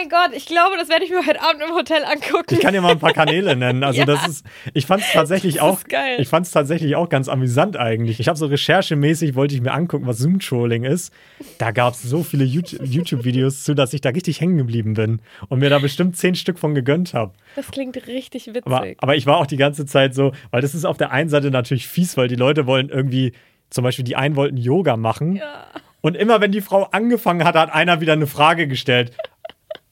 [0.01, 2.55] mein Gott, ich glaube, das werde ich mir heute Abend im Hotel angucken.
[2.55, 3.83] Ich kann dir mal ein paar Kanäle nennen.
[3.93, 4.07] Also Ja.
[4.07, 6.17] das ist, ich fand es tatsächlich auch, geil.
[6.19, 8.21] ich fand es tatsächlich auch ganz amüsant eigentlich.
[8.21, 11.13] Ich habe so recherchemäßig wollte ich mir angucken, was Zoom-Trolling ist.
[11.59, 15.21] Da gab es so viele YouTube- YouTube-Videos zu, dass ich da richtig hängen geblieben bin
[15.49, 17.33] und mir da bestimmt zehn Stück von gegönnt habe.
[17.57, 18.67] Das klingt richtig witzig.
[18.67, 21.29] Aber, aber ich war auch die ganze Zeit so, weil das ist auf der einen
[21.29, 23.33] Seite natürlich fies, weil die Leute wollen irgendwie,
[23.71, 25.41] zum Beispiel die einen wollten Yoga machen.
[26.01, 29.13] Und immer wenn die Frau angefangen hat, hat einer wieder eine Frage gestellt.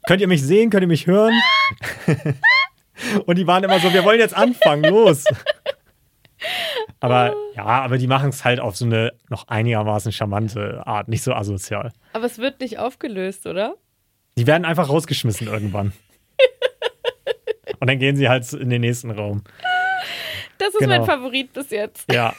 [0.06, 0.70] Könnt ihr mich sehen?
[0.70, 1.32] Könnt ihr mich hören?
[3.26, 5.24] Und die waren immer so, wir wollen jetzt anfangen, los.
[7.00, 11.22] Aber ja, aber die machen es halt auf so eine noch einigermaßen charmante Art, nicht
[11.22, 11.92] so asozial.
[12.12, 13.74] Aber es wird nicht aufgelöst, oder?
[14.38, 15.92] Die werden einfach rausgeschmissen irgendwann.
[17.78, 19.42] Und dann gehen sie halt in den nächsten Raum.
[20.58, 20.98] Das ist Genau.
[20.98, 22.10] mein Favorit bis jetzt.
[22.12, 22.34] Ja.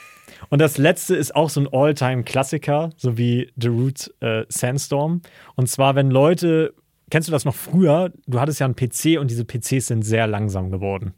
[0.50, 5.22] Und das letzte ist auch so ein All-Time-Klassiker, so wie The Root äh, Sandstorm.
[5.56, 6.74] Und zwar, wenn Leute,
[7.12, 8.12] kennst du das noch früher?
[8.26, 11.14] Du hattest ja einen PC und diese PCs sind sehr langsam geworden.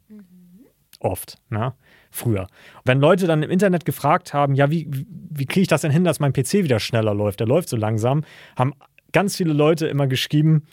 [1.00, 1.74] Oft, ne?
[2.12, 2.48] Früher.
[2.86, 5.92] Wenn Leute dann im Internet gefragt haben, ja, wie, wie, wie kriege ich das denn
[5.92, 7.40] hin, dass mein PC wieder schneller läuft?
[7.40, 8.24] Der läuft so langsam,
[8.56, 8.74] haben
[9.12, 10.66] ganz viele Leute immer geschrieben,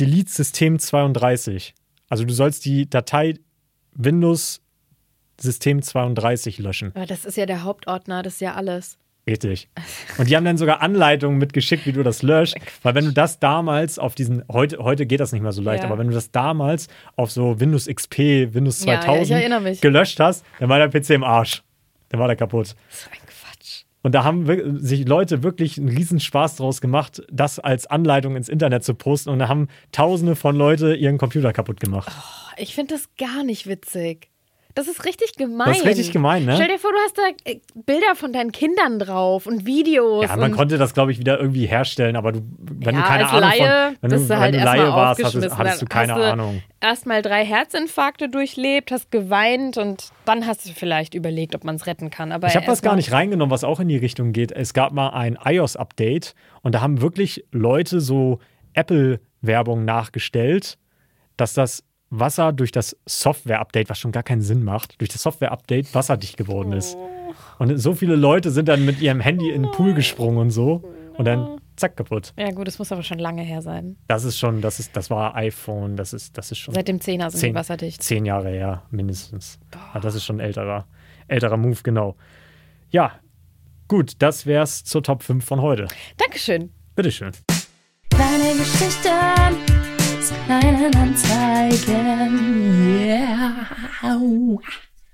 [0.00, 1.74] Delete System 32.
[2.08, 3.34] Also du sollst die Datei
[3.92, 4.60] Windows
[5.40, 6.92] System 32 löschen.
[6.94, 8.98] Aber das ist ja der Hauptordner, das ist ja alles.
[9.26, 9.68] Richtig.
[10.18, 12.56] Und die haben dann sogar Anleitungen mitgeschickt, wie du das löscht.
[12.82, 15.82] Weil wenn du das damals auf diesen, heute, heute geht das nicht mehr so leicht,
[15.82, 15.88] Ja.
[15.88, 19.60] aber wenn du das damals auf so Windows XP, Windows Ja, ja, ich 2000 erinnere
[19.62, 19.80] mich.
[19.80, 21.62] gelöscht hast, dann war der PC im Arsch.
[22.10, 22.68] Dann war der kaputt.
[22.90, 23.84] So ein Quatsch.
[24.02, 28.50] Und da haben sich Leute wirklich einen riesen Spaß draus gemacht, das als Anleitung ins
[28.50, 29.30] Internet zu posten.
[29.30, 32.12] Und da haben tausende von Leute ihren Computer kaputt gemacht.
[32.58, 34.28] Ich finde das gar nicht witzig.
[34.76, 35.68] Das ist richtig gemein.
[35.68, 36.56] Das ist richtig gemein, ne?
[36.56, 40.24] Stell dir vor, du hast da äh, Bilder von deinen Kindern drauf und Videos.
[40.28, 43.24] Ja, man konnte das, glaube ich, wieder irgendwie herstellen, aber du, wenn ja, du keine
[43.24, 46.12] als Ahnung Laie von, wenn du, wenn halt du Laie warst, hattest, hattest du keine
[46.14, 46.62] hast du Ahnung.
[46.80, 51.86] Erstmal drei Herzinfarkte durchlebt, hast geweint und dann hast du vielleicht überlegt, ob man es
[51.86, 52.32] retten kann.
[52.32, 54.50] Aber Ich habe was erstmal- gar nicht reingenommen, was auch in die Richtung geht.
[54.50, 58.40] Es gab mal ein iOS-Update und da haben wirklich Leute so
[58.72, 60.78] Apple-Werbung nachgestellt,
[61.36, 65.94] dass das Wasser durch das Software-Update, was schon gar keinen Sinn macht, durch das Software-Update
[65.94, 66.96] wasserdicht geworden ist.
[67.58, 70.82] Und so viele Leute sind dann mit ihrem Handy in den Pool gesprungen und so
[71.16, 72.32] und dann zack kaputt.
[72.36, 73.96] Ja, gut, das muss aber schon lange her sein.
[74.08, 76.98] Das ist schon, das ist, das war iPhone, das ist, das ist schon Seit dem
[76.98, 78.02] 10er sind die wasserdicht.
[78.02, 79.58] Zehn Jahre her, mindestens.
[79.72, 80.86] Ja, das ist schon ein älterer,
[81.28, 82.16] älterer Move, genau.
[82.90, 83.12] Ja,
[83.88, 85.88] gut, das wär's zur Top 5 von heute.
[86.16, 86.72] Dankeschön.
[86.94, 87.32] Bitteschön.
[88.10, 89.73] Kleine Geschichten
[90.44, 92.36] zu kleinen Anzeigen.
[93.00, 93.66] Yeah.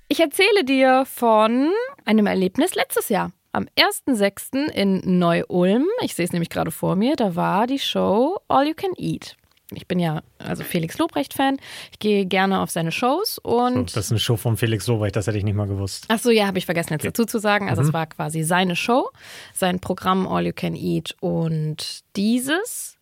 [0.08, 1.70] Ich erzähle dir von
[2.04, 3.32] einem Erlebnis letztes Jahr.
[3.52, 4.68] Am 1.6.
[4.70, 8.74] in Neu-Ulm, ich sehe es nämlich gerade vor mir, da war die Show All You
[8.74, 9.36] Can Eat.
[9.72, 11.58] Ich bin ja also Felix Lobrecht-Fan.
[11.92, 13.94] Ich gehe gerne auf seine Shows So, und.
[13.96, 16.06] das ist eine Show von Felix Lobrecht, das hätte ich nicht mal gewusst.
[16.08, 17.68] Ach so, ja, habe ich vergessen jetzt dazu zu sagen.
[17.68, 17.88] Also Mhm.
[17.88, 19.08] es war quasi seine Show,
[19.54, 22.96] sein Programm All You Can Eat und dieses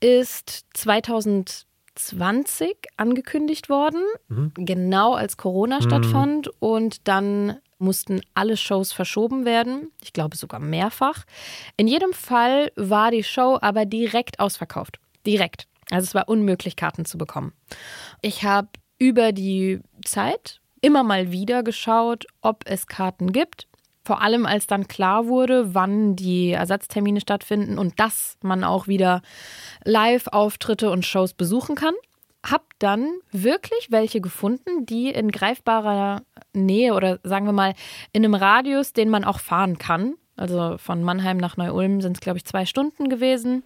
[0.00, 4.52] ist 2020 angekündigt worden, Mhm.
[4.54, 11.24] genau als Corona stattfand und dann mussten alle Shows verschoben werden, ich glaube sogar mehrfach.
[11.76, 15.66] In jedem Fall war die Show aber direkt ausverkauft, direkt.
[15.90, 17.52] Also es war unmöglich Karten zu bekommen.
[18.20, 23.68] Ich habe über die Zeit immer mal wieder geschaut, ob es Karten gibt.
[24.08, 29.20] Vor allem als dann klar wurde, wann die Ersatztermine stattfinden und dass man auch wieder
[29.84, 31.92] Live-Auftritte und Shows besuchen kann.
[32.42, 36.22] Hab dann wirklich welche gefunden, die in greifbarer
[36.54, 37.74] Nähe oder sagen wir mal
[38.14, 40.14] in einem Radius, den man auch fahren kann.
[40.36, 43.62] Also von Mannheim nach Neu-Ulm sind es, glaube ich, zwei Stunden gewesen.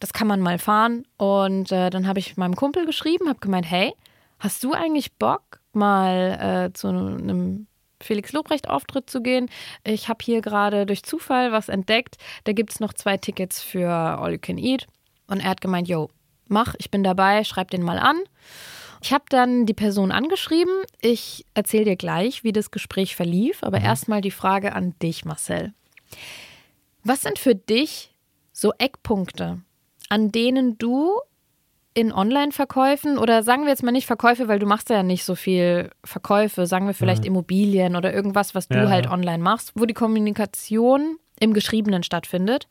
[0.00, 1.04] Das kann man mal fahren.
[1.18, 3.94] Und äh, dann habe ich meinem Kumpel geschrieben, habe gemeint, hey,
[4.40, 7.68] hast du eigentlich Bock, mal äh, zu einem
[8.00, 9.48] Felix Lobrecht-Auftritt zu gehen?
[9.84, 12.16] Ich habe hier gerade durch Zufall was entdeckt.
[12.44, 14.86] Da gibt es noch zwei Tickets für All You Can Eat.
[15.26, 16.10] Und er hat gemeint, yo,
[16.48, 18.20] mach, ich bin dabei, schreib den mal an.
[19.02, 20.72] Ich habe dann die Person angeschrieben.
[21.00, 23.62] Ich erzähle dir gleich, wie das Gespräch verlief.
[23.62, 25.74] Aber erstmal die Frage an dich, Marcel.
[27.02, 28.14] Was sind für dich
[28.52, 29.60] so Eckpunkte,
[30.08, 31.12] an denen du
[31.94, 35.36] in Online-Verkäufen oder sagen wir jetzt mal nicht Verkäufe, weil du machst ja nicht so
[35.36, 39.86] viel Verkäufe, sagen wir vielleicht Immobilien oder irgendwas, was du Ja, halt online machst, wo
[39.86, 42.68] die Kommunikation im Geschriebenen stattfindet,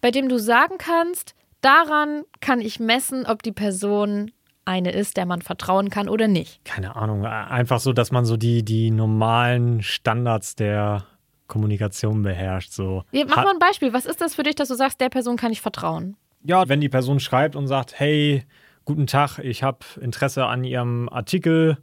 [0.00, 4.32] bei dem du sagen kannst, daran kann ich messen, ob die Person
[4.64, 6.64] eine ist, der man vertrauen kann oder nicht.
[6.64, 11.06] Keine Ahnung, einfach so, dass man so die, die normalen Standards der
[11.46, 12.72] Kommunikation beherrscht.
[12.72, 13.04] So.
[13.12, 13.92] Ja, Mach mal ein Beispiel.
[13.92, 16.16] Was ist das für dich, dass du sagst, der Person kann ich vertrauen?
[16.48, 18.42] Ja, wenn die Person schreibt und sagt, hey,
[18.86, 21.76] guten Tag, ich habe Interesse an Ihrem Artikel,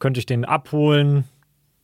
[0.00, 1.22] könnte ich den abholen?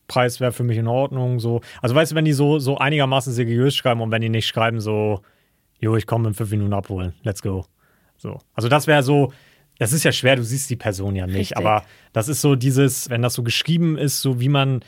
[0.09, 1.39] Preis wäre für mich in Ordnung.
[1.39, 1.61] So.
[1.81, 4.81] Also weißt du, wenn die so, so einigermaßen seriös schreiben und wenn die nicht schreiben,
[4.81, 5.21] so,
[5.79, 7.67] jo, ich komme in fünf Minuten abholen, let's go.
[8.17, 8.41] So.
[8.53, 9.33] Also das wäre so,
[9.79, 11.57] das ist ja schwer, du siehst die Person ja nicht, Richtig.
[11.57, 14.81] aber das ist so dieses, wenn das so geschrieben ist, so wie man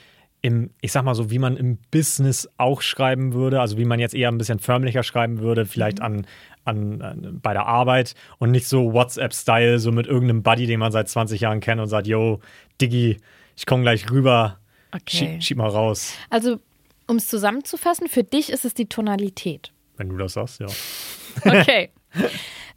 [0.42, 3.98] im, ich sag mal so, wie man im Business auch schreiben würde, also wie man
[4.00, 6.26] jetzt eher ein bisschen förmlicher schreiben würde, vielleicht an,
[6.64, 10.92] an, an bei der Arbeit und nicht so WhatsApp-Style, so mit irgendeinem Buddy, den man
[10.92, 12.40] seit 20 Jahren kennt und sagt, yo,
[12.80, 13.18] Diggi,
[13.56, 14.58] ich komme gleich rüber,
[14.94, 15.02] Okay.
[15.16, 16.60] schieb, schieb mal raus, Also,
[17.08, 19.72] um es zusammenzufassen, für dich ist es die Tonalität.
[19.96, 20.66] wenn du das sagst, ja.
[21.44, 21.90] Okay.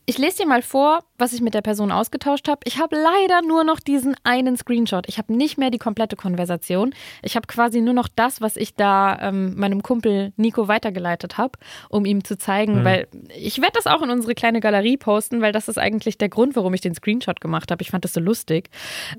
[0.10, 2.62] Ich lese dir mal vor, was ich mit der Person ausgetauscht habe.
[2.64, 5.04] Ich habe leider nur noch diesen einen Screenshot.
[5.10, 6.96] Ich habe nicht mehr die komplette Konversation.
[7.22, 11.60] Ich habe quasi nur noch das, was ich da ähm, meinem Kumpel Nico weitergeleitet habe,
[11.90, 15.52] um ihm zu zeigen, weil ich werde das auch in unsere kleine Galerie posten, weil
[15.52, 17.82] das ist eigentlich der Grund, warum ich den Screenshot gemacht habe.
[17.82, 18.70] Ich fand das so lustig.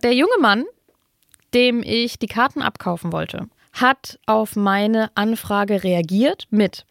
[0.03, 0.64] Der junge Mann,
[1.53, 6.87] dem ich die Karten abkaufen wollte, hat auf meine Anfrage reagiert mit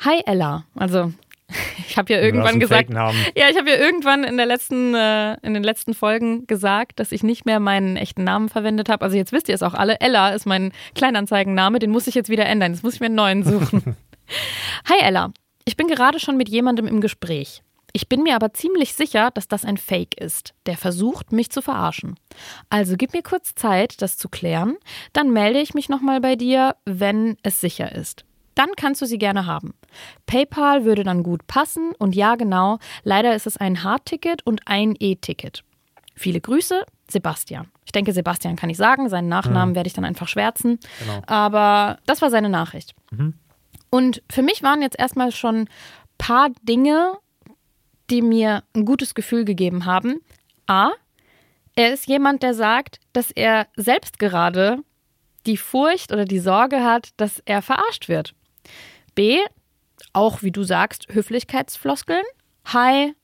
[0.00, 0.64] Hi Ella.
[0.74, 1.12] Also
[1.88, 5.54] ich habe ja irgendwann gesagt, ja, ich habe ja irgendwann in der letzten, äh, in
[5.54, 9.04] den letzten Folgen gesagt, dass ich nicht mehr meinen echten Namen verwendet habe.
[9.04, 10.00] Also jetzt wisst ihr es auch alle.
[10.00, 12.72] Ella ist mein Kleinanzeigenname, den muss ich jetzt wieder ändern.
[12.72, 13.96] Jetzt muss ich mir einen neuen suchen.
[14.88, 15.32] Hi Ella,
[15.64, 17.62] ich bin gerade schon mit jemandem im Gespräch.
[17.92, 21.60] Ich bin mir aber ziemlich sicher, dass das ein Fake ist, der versucht, mich zu
[21.60, 22.14] verarschen.
[22.68, 24.76] Also gib mir kurz Zeit, das zu klären,
[25.12, 28.24] dann melde ich mich nochmal bei dir, wenn es sicher ist.
[28.54, 29.74] Dann kannst du sie gerne haben.
[30.26, 34.94] PayPal würde dann gut passen und ja genau, leider ist es ein Hardticket und ein
[34.98, 35.64] E-Ticket.
[36.14, 37.68] Viele Grüße, Sebastian.
[37.86, 40.78] Ich denke, Sebastian kann ich sagen, seinen Nachnamen werde ich dann einfach schwärzen.
[41.26, 42.94] Aber das war seine Nachricht.
[43.90, 45.68] Und für mich waren jetzt erstmal schon
[46.18, 47.14] paar Dinge,
[48.10, 50.20] die mir ein gutes Gefühl gegeben haben.
[50.66, 50.90] A,
[51.74, 54.78] er ist jemand, der sagt, dass er selbst gerade
[55.46, 58.34] die Furcht oder die Sorge hat, dass er verarscht wird.
[59.14, 59.38] B,
[60.12, 62.24] auch wie du sagst, Höflichkeitsfloskeln.
[62.66, 63.14] Hi,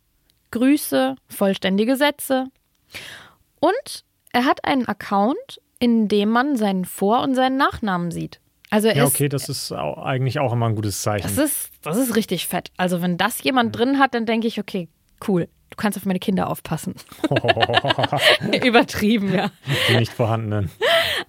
[0.51, 2.47] Grüße, vollständige Sätze.
[3.61, 8.41] Und er hat einen Account, in dem man seinen Vor- und seinen Nachnamen sieht.
[8.71, 11.23] Also Ja, ist okay, das ist au- eigentlich auch immer ein gutes Zeichen.
[11.23, 12.71] das ist, das ist richtig fett.
[12.77, 14.89] Also, wenn das jemand drin hat, dann denke ich, okay,
[15.29, 15.49] cool.
[15.71, 16.95] Du kannst auf meine Kinder aufpassen.
[18.65, 19.51] Übertrieben, ja.
[19.89, 20.71] die nicht vorhandenen.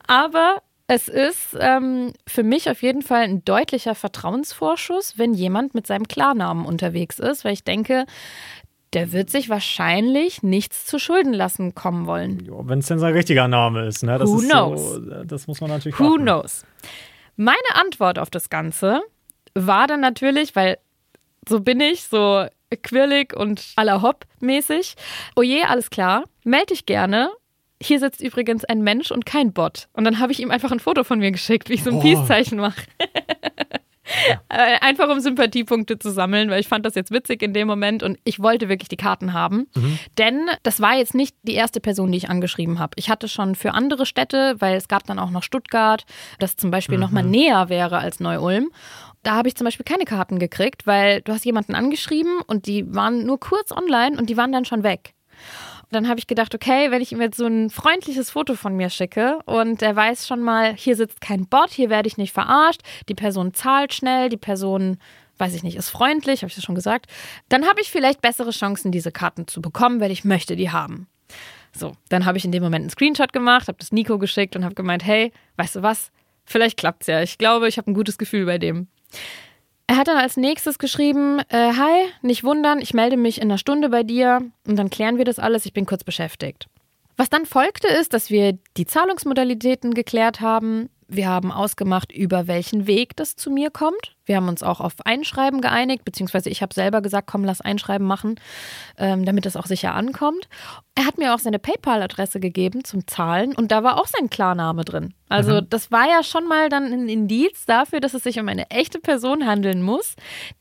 [0.07, 5.85] Aber es ist ähm, für mich auf jeden Fall ein deutlicher Vertrauensvorschuss, wenn jemand mit
[5.85, 8.05] seinem Klarnamen unterwegs ist, weil ich denke,
[8.93, 12.47] der wird sich wahrscheinlich nichts zu Schulden lassen kommen wollen.
[12.63, 14.17] Wenn es denn sein richtiger Name ist, ne?
[14.17, 14.93] Das Who ist knows?
[14.93, 16.23] So, das muss man natürlich Who beachten.
[16.23, 16.65] knows?
[17.35, 19.01] Meine Antwort auf das Ganze
[19.53, 20.77] war dann natürlich, weil
[21.47, 22.45] so bin ich, so
[22.81, 24.95] quirlig und à la Hopp mäßig.
[25.35, 27.31] Oh je, alles klar, melde dich gerne.
[27.81, 29.87] Hier sitzt übrigens ein Mensch und kein Bot.
[29.93, 31.97] Und dann habe ich ihm einfach ein Foto von mir geschickt, wie ich so ein
[31.97, 32.01] Oh.
[32.01, 32.81] Peace-Zeichen mache.
[34.47, 38.03] Äh, Einfach um Sympathiepunkte zu sammeln, weil ich fand das jetzt witzig in dem Moment
[38.03, 39.67] und ich wollte wirklich die Karten haben.
[40.17, 42.93] Denn das war jetzt nicht die erste Person, die ich angeschrieben habe.
[42.95, 46.05] Ich hatte schon für andere Städte, weil es gab dann auch noch Stuttgart,
[46.39, 48.69] das zum Beispiel noch mal näher wäre als Neu-Ulm.
[49.23, 52.85] Da habe ich zum Beispiel keine Karten gekriegt, weil du hast jemanden angeschrieben und die
[52.95, 55.15] waren nur kurz online und die waren dann schon weg.
[55.91, 58.89] Dann habe ich gedacht, okay, wenn ich ihm jetzt so ein freundliches Foto von mir
[58.89, 62.81] schicke und er weiß schon mal, hier sitzt kein Bot, hier werde ich nicht verarscht,
[63.07, 64.97] die Person zahlt schnell, die Person,
[65.37, 67.07] weiß ich nicht, ist freundlich, habe ich das schon gesagt,
[67.47, 71.07] dann habe ich vielleicht bessere Chancen, diese Karten zu bekommen, weil ich möchte die haben.
[71.71, 74.65] So, dann habe ich in dem Moment einen Screenshot gemacht, habe das Nico geschickt und
[74.65, 76.11] habe gemeint, hey, weißt du was,
[76.43, 77.21] vielleicht klappt's ja.
[77.21, 78.87] Ich glaube, ich habe ein gutes Gefühl bei dem.
[79.87, 83.57] Er hat dann als nächstes geschrieben, äh, hi, nicht wundern, ich melde mich in einer
[83.57, 86.67] Stunde bei dir und dann klären wir das alles, ich bin kurz beschäftigt.
[87.15, 90.89] Was dann folgte ist, dass wir die Zahlungsmodalitäten geklärt haben.
[91.09, 94.15] Wir haben ausgemacht, über welchen Weg das zu mir kommt.
[94.25, 98.05] Wir haben uns auch auf Einschreiben geeinigt, beziehungsweise ich habe selber gesagt, komm, lass Einschreiben
[98.05, 98.35] machen,
[98.97, 100.49] ähm, damit das auch sicher ankommt.
[100.95, 104.83] Er hat mir auch seine PayPal-Adresse gegeben zum Zahlen und da war auch sein Klarname
[104.83, 105.13] drin.
[105.29, 108.69] Also das war ja schon mal dann ein Indiz dafür, dass es sich um eine
[108.69, 110.15] echte Person handeln muss,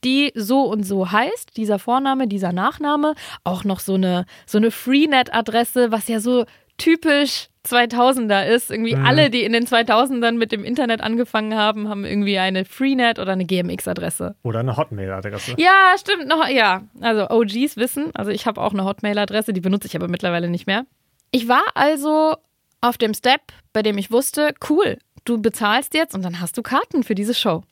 [0.04, 4.70] die so und so heißt, dieser Vorname, dieser Nachname, auch noch so eine, so eine
[4.70, 6.44] Freenet-Adresse, was ja so
[6.78, 8.70] typisch 2000er ist.
[8.70, 13.18] Irgendwie alle, die in den 2000ern mit dem Internet angefangen haben, haben irgendwie eine Freenet
[13.18, 14.36] oder eine GMX-Adresse.
[14.43, 15.55] Oder eine Hotmail-Adresse.
[15.59, 16.49] Ja, stimmt noch.
[16.49, 18.11] Ja, also OGs wissen.
[18.14, 20.86] Also ich habe auch eine Hotmail-Adresse, die benutze ich aber mittlerweile nicht mehr.
[21.30, 22.36] Ich war also
[22.80, 23.41] auf dem Step,
[23.72, 27.34] bei dem ich wusste, cool, du bezahlst jetzt und dann hast du Karten für diese
[27.34, 27.62] Show.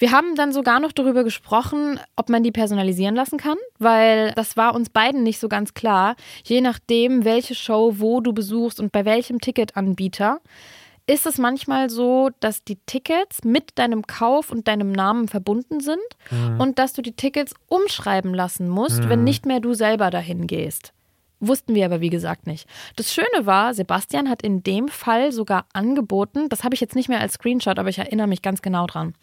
[0.00, 4.56] Wir haben dann sogar noch darüber gesprochen, ob man die personalisieren lassen kann, weil das
[4.56, 6.16] war uns beiden nicht so ganz klar.
[6.42, 10.40] Je nachdem, welche Show wo du besuchst und bei welchem Ticketanbieter,
[11.06, 15.98] ist es manchmal so, dass die Tickets mit deinem Kauf und deinem Namen verbunden sind
[16.58, 20.94] und dass du die Tickets umschreiben lassen musst, wenn nicht mehr du selber dahin gehst.
[21.40, 22.68] Wussten wir aber wie gesagt nicht.
[22.96, 27.08] Das Schöne war, Sebastian hat in dem Fall sogar angeboten, das habe ich jetzt nicht
[27.08, 29.14] mehr als Screenshot, aber ich erinnere mich ganz genau dran.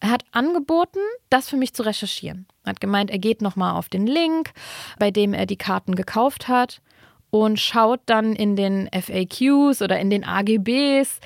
[0.00, 1.00] Er hat angeboten,
[1.30, 2.46] das für mich zu recherchieren.
[2.64, 4.52] Er hat gemeint, er geht nochmal auf den Link,
[4.98, 6.82] bei dem er die Karten gekauft hat
[7.30, 11.20] und schaut dann in den FAQs oder in den AGBs,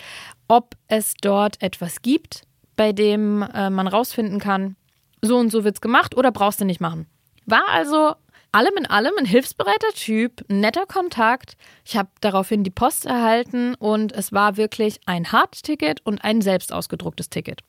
[0.46, 2.42] ob es dort etwas gibt,
[2.76, 4.76] bei dem äh, man rausfinden kann,
[5.22, 7.06] so und so wird's gemacht oder brauchst du nicht machen.
[7.46, 8.14] War also
[8.56, 11.56] allem in allem ein hilfsbereiter Typ, netter Kontakt.
[11.84, 16.72] Ich habe daraufhin die Post erhalten und es war wirklich ein Hardticket und ein selbst
[16.72, 17.60] ausgedrucktes Ticket.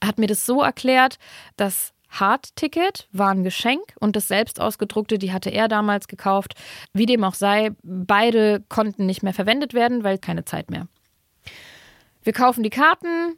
[0.00, 1.18] Er hat mir das so erklärt,
[1.56, 6.54] das Hardticket war ein Geschenk und das selbst ausgedruckte, die hatte er damals gekauft.
[6.92, 10.88] Wie dem auch sei, beide konnten nicht mehr verwendet werden, weil keine Zeit mehr.
[12.24, 13.36] Wir kaufen die Karten,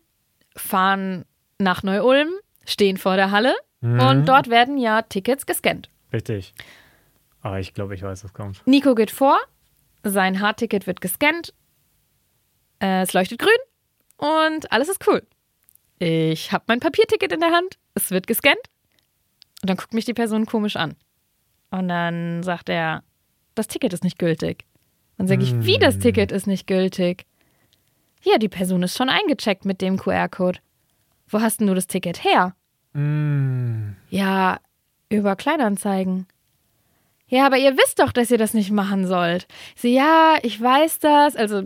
[0.57, 1.27] fahren
[1.59, 2.31] nach Neu-Ulm,
[2.65, 5.91] stehen vor der Halle und dort werden ja Tickets gescannt.
[6.11, 6.55] Richtig.
[7.45, 8.67] Aber ich glaube, ich weiß, was kommt.
[8.67, 9.39] Nico geht vor,
[10.03, 11.53] sein Hardticket wird gescannt,
[12.81, 13.51] äh, es leuchtet grün
[14.17, 15.23] und alles ist cool.
[15.99, 18.71] Ich habe mein Papierticket in der Hand, es wird gescannt
[19.61, 20.97] und dann guckt mich die Person komisch an.
[21.71, 23.05] Und dann sagt er,
[23.55, 24.65] das Ticket ist nicht gültig.
[25.19, 27.27] Dann sage ich, wie das Ticket ist nicht gültig?
[28.23, 30.61] Ja, die Person ist schon eingecheckt mit dem QR-Code.
[31.29, 32.57] Wo hast denn du das Ticket her?
[34.09, 34.61] Ja,
[35.11, 36.27] über Kleinanzeigen.
[37.27, 39.47] Ja, aber ihr wisst doch, dass ihr das nicht machen sollt.
[39.77, 41.37] Sie, ja, ich weiß das.
[41.37, 41.63] Also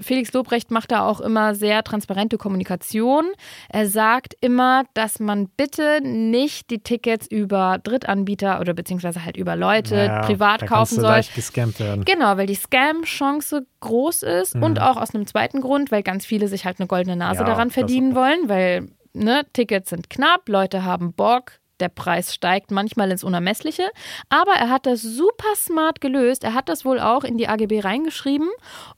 [0.00, 3.26] Felix Lobrecht macht da auch immer sehr transparente Kommunikation.
[3.68, 9.56] Er sagt immer, dass man bitte nicht die Tickets über Drittanbieter oder beziehungsweise halt über
[9.56, 11.10] Leute Naja, privat da kaufen soll.
[11.10, 12.04] leicht gescampt werden.
[12.06, 16.48] Genau, weil die Scam-Chance groß ist und auch aus einem zweiten Grund, weil ganz viele
[16.48, 20.84] sich halt eine goldene Nase Ja, daran verdienen wollen, weil ne, Tickets sind knapp, Leute
[20.84, 23.90] haben Bock, der Preis steigt manchmal ins Unermessliche.
[24.28, 26.44] Aber er hat das super smart gelöst.
[26.44, 28.48] Er hat das wohl auch in die AGB reingeschrieben.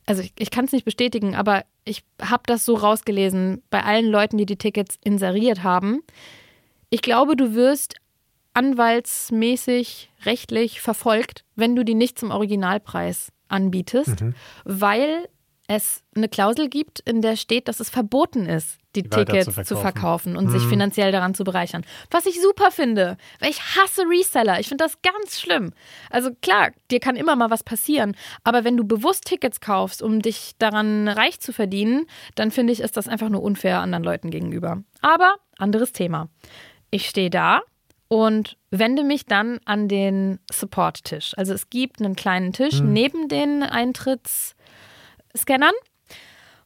[0.07, 4.07] Also ich, ich kann es nicht bestätigen, aber ich habe das so rausgelesen bei allen
[4.07, 6.03] Leuten, die die Tickets inseriert haben.
[6.91, 7.95] Ich glaube, du wirst
[8.55, 14.35] anwaltsmäßig, rechtlich verfolgt, wenn du die nicht zum Originalpreis anbietest, Mhm.
[14.65, 15.29] weil
[15.69, 19.77] es eine Klausel gibt, in der steht, dass es verboten ist, die, Tickets zu zu
[19.77, 19.83] verkaufen.
[19.83, 21.85] verkaufen und sich finanziell daran zu bereichern.
[22.11, 24.61] Was ich super finde, weil ich hasse Reseller.
[24.61, 25.73] Ich finde das ganz schlimm.
[26.11, 30.23] Also klar, dir kann immer mal was passieren, aber wenn du bewusst Tickets kaufst, um
[30.23, 34.31] dich daran reich zu verdienen, dann finde ich, ist das einfach nur unfair anderen Leuten
[34.31, 34.83] gegenüber.
[35.01, 36.29] Aber anderes Thema.
[36.91, 37.63] Ich stehe da
[38.09, 41.35] und wende mich dann an den Support-Tisch.
[41.37, 45.75] Also es gibt einen kleinen Tisch neben den Eintrittsscannern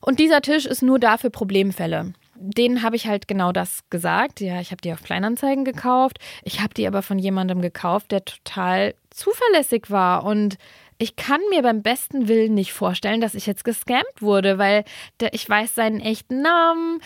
[0.00, 2.12] und dieser Tisch ist nur da für Problemfälle.
[2.42, 4.40] Denen habe ich halt genau das gesagt.
[4.40, 6.18] Ja, ich habe die auf Kleinanzeigen gekauft.
[6.42, 10.24] Ich habe die aber von jemandem gekauft, der total zuverlässig war.
[10.24, 10.56] Und
[10.96, 14.84] ich kann mir beim besten Willen nicht vorstellen, dass ich jetzt gescammt wurde, weil
[15.20, 17.00] der, ich weiß seinen echten Namen,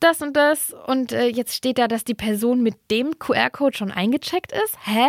[0.00, 0.74] das und das.
[0.86, 4.76] Und äh, jetzt steht da, dass die Person mit dem QR-Code schon eingecheckt ist.
[4.84, 5.08] Hä?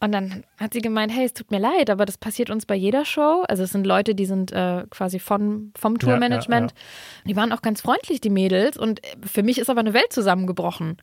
[0.00, 2.76] Und dann hat sie gemeint, hey, es tut mir leid, aber das passiert uns bei
[2.76, 3.44] jeder Show.
[3.48, 6.72] Also es sind Leute, die sind äh, quasi von, vom Tourmanagement.
[7.24, 8.76] Die waren auch ganz freundlich, die Mädels.
[8.76, 10.98] Und für mich ist aber eine Welt zusammengebrochen.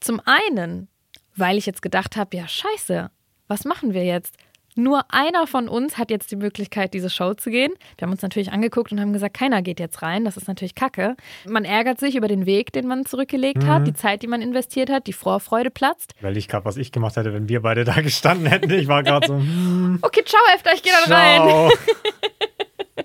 [0.00, 0.88] Zum einen,
[1.36, 3.10] weil ich jetzt gedacht habe, ja scheiße,
[3.46, 4.36] was machen wir jetzt?
[4.76, 7.72] Nur einer von uns hat jetzt die Möglichkeit, diese Show zu gehen.
[7.98, 10.24] Wir haben uns natürlich angeguckt und haben gesagt, keiner geht jetzt rein.
[10.24, 11.16] Das ist natürlich kacke.
[11.46, 14.88] Man ärgert sich über den Weg, den man zurückgelegt hat, die Zeit, die man investiert
[14.88, 16.12] hat, die Vorfreude platzt.
[16.20, 18.70] Weil ich gerade, was ich gemacht hätte, wenn wir beide da gestanden hätten.
[18.70, 21.40] Ich war gerade so, hm, Okay, ciao, Hefter, ich gehe dann rein.
[21.40, 21.70] ciao.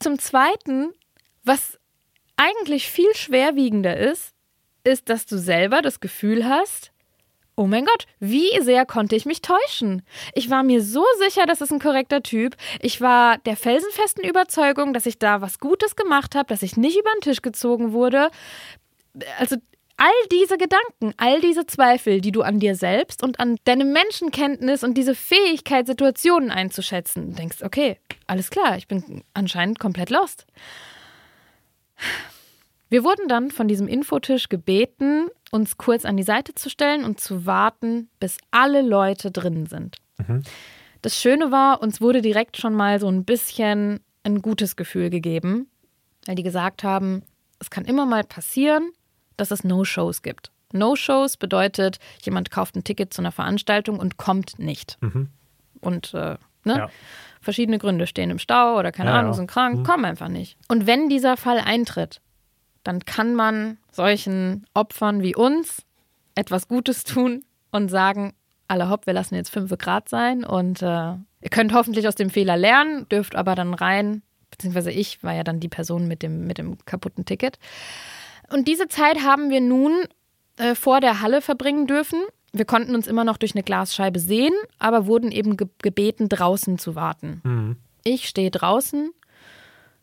[0.00, 0.92] Zum Zweiten,
[1.44, 1.78] was
[2.36, 4.32] eigentlich viel schwerwiegender ist,
[4.84, 6.91] ist, dass du selber das Gefühl hast,
[7.56, 10.02] oh mein Gott, wie sehr konnte ich mich täuschen?
[10.34, 12.56] Ich war mir so sicher, das ist ein korrekter Typ.
[12.80, 16.98] Ich war der felsenfesten Überzeugung, dass ich da was Gutes gemacht habe, dass ich nicht
[16.98, 18.30] über den Tisch gezogen wurde.
[19.38, 19.56] Also
[19.96, 24.82] all diese Gedanken, all diese Zweifel, die du an dir selbst und an deine Menschenkenntnis
[24.82, 30.46] und diese Fähigkeit, Situationen einzuschätzen, denkst, okay, alles klar, ich bin anscheinend komplett lost.
[32.92, 37.18] Wir wurden dann von diesem Infotisch gebeten, uns kurz an die Seite zu stellen und
[37.18, 39.96] zu warten, bis alle Leute drin sind.
[41.00, 45.68] Das Schöne war, uns wurde direkt schon mal so ein bisschen ein gutes Gefühl gegeben,
[46.26, 47.22] weil die gesagt haben,
[47.60, 48.90] es kann immer mal passieren,
[49.38, 50.52] dass es No-Shows gibt.
[50.74, 54.98] No-Shows bedeutet, jemand kauft ein Ticket zu einer Veranstaltung und kommt nicht.
[55.80, 56.76] Und äh, ne?
[56.76, 56.90] Ja.
[57.40, 59.36] verschiedene Gründe stehen im Stau oder keine Ja, Ahnung, ja.
[59.38, 60.58] sind krank, kommen einfach nicht.
[60.68, 62.20] Und wenn dieser Fall eintritt,
[62.84, 65.82] dann kann man solchen Opfern wie uns
[66.34, 68.34] etwas Gutes tun und sagen,
[68.68, 72.30] alle hopp, wir lassen jetzt fünf Grad sein und äh, ihr könnt hoffentlich aus dem
[72.30, 76.46] Fehler lernen, dürft aber dann rein, beziehungsweise ich war ja dann die Person mit dem,
[76.46, 77.58] mit dem kaputten Ticket.
[78.50, 80.04] Und diese Zeit haben wir nun
[80.56, 82.20] äh, vor der Halle verbringen dürfen.
[82.52, 86.78] Wir konnten uns immer noch durch eine Glasscheibe sehen, aber wurden eben ge gebeten, draußen
[86.78, 87.40] zu warten.
[88.04, 89.10] Ich stehe draußen,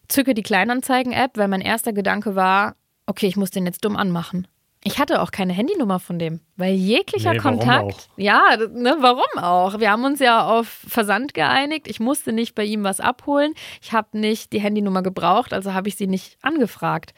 [0.09, 4.47] zücke die Kleinanzeigen-App, weil mein erster Gedanke war, okay, ich muss den jetzt dumm anmachen.
[4.89, 8.09] Ich hatte auch keine Handynummer von dem, weil jeglicher Nee, Kontakt.
[8.17, 9.79] Ja, ne, warum auch?
[9.79, 11.87] Wir haben uns ja auf Versand geeinigt.
[11.87, 13.53] Ich musste nicht bei ihm was abholen.
[13.83, 17.13] Ich habe nicht die Handynummer gebraucht, also habe ich sie nicht angefragt.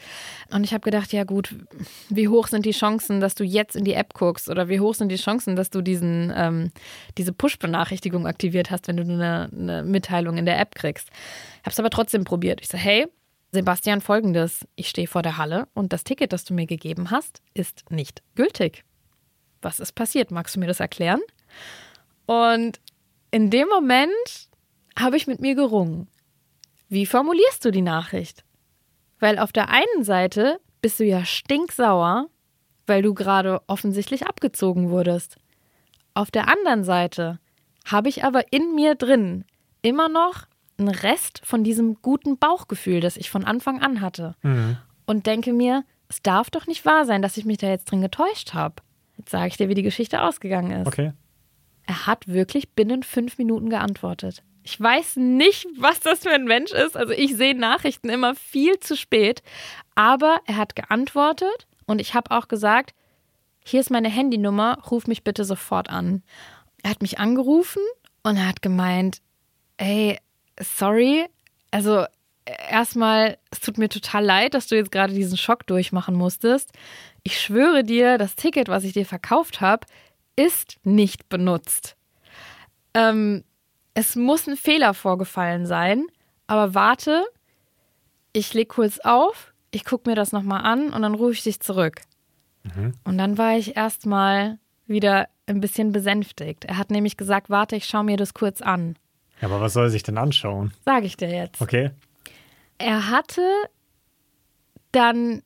[0.54, 1.56] Und ich habe gedacht, ja gut,
[2.10, 4.50] wie hoch sind die Chancen, dass du jetzt in die App guckst?
[4.50, 6.72] Oder wie hoch sind die Chancen, dass du diesen, ähm,
[7.18, 11.08] diese Push-Benachrichtigung aktiviert hast, wenn du eine, eine Mitteilung in der App kriegst?
[11.10, 12.60] Ich habe es aber trotzdem probiert.
[12.60, 13.08] Ich so, hey,
[13.54, 14.66] Sebastian, folgendes.
[14.76, 18.24] Ich stehe vor der Halle und das Ticket, das du mir gegeben hast, ist nicht
[18.36, 18.86] gültig.
[19.62, 20.32] Was ist passiert?
[20.32, 21.22] Magst du mir das erklären?
[22.26, 22.80] Und
[23.30, 24.50] in dem Moment
[24.98, 26.08] habe ich mit mir gerungen.
[26.88, 28.46] Wie formulierst du die Nachricht?
[29.20, 32.28] Weil auf der einen Seite bist du ja stinksauer,
[32.88, 35.36] weil du gerade offensichtlich abgezogen wurdest.
[36.14, 37.40] Auf der anderen Seite
[37.86, 39.44] habe ich aber in mir drin
[39.82, 40.48] immer noch
[40.78, 44.36] einen Rest von diesem guten Bauchgefühl, das ich von Anfang an hatte.
[45.06, 48.02] Und denke mir, es darf doch nicht wahr sein, dass ich mich da jetzt drin
[48.02, 48.76] getäuscht habe.
[49.18, 50.88] Jetzt sage ich dir, wie die Geschichte ausgegangen ist.
[50.88, 51.14] Okay.
[51.86, 54.44] Er hat wirklich binnen fünf Minuten geantwortet.
[54.64, 56.96] Ich weiß nicht, was das für ein Mensch ist.
[56.96, 59.42] Also ich sehe Nachrichten immer viel zu spät.
[59.96, 62.94] Aber er hat geantwortet und ich habe auch gesagt,
[63.64, 66.24] hier ist meine Handynummer, ruf mich bitte sofort an.
[66.84, 67.82] Er hat mich angerufen
[68.24, 69.22] und er hat gemeint,
[69.78, 70.18] ey,
[70.62, 71.26] sorry,
[71.72, 72.06] also
[72.46, 76.72] erstmal, es tut mir total leid, dass du jetzt gerade diesen Schock durchmachen musstest.
[77.24, 79.86] Ich schwöre dir, das Ticket, was ich dir verkauft habe,
[80.36, 81.96] ist nicht benutzt.
[82.94, 83.44] Ähm,
[83.94, 86.08] es muss ein Fehler vorgefallen sein,
[86.48, 87.26] aber warte,
[88.34, 91.60] ich leg kurz auf, ich gucke mir das nochmal an und dann rufe ich dich
[91.60, 92.02] zurück.
[93.04, 96.66] Und dann war ich erstmal wieder ein bisschen besänftigt.
[96.66, 98.96] Er hat nämlich gesagt, warte, ich schaue mir das kurz an.
[99.42, 100.72] Ja, aber was soll er sich denn anschauen?
[100.86, 101.62] Sage ich dir jetzt.
[101.62, 101.92] Okay.
[102.78, 103.42] Er hatte
[104.92, 105.42] dann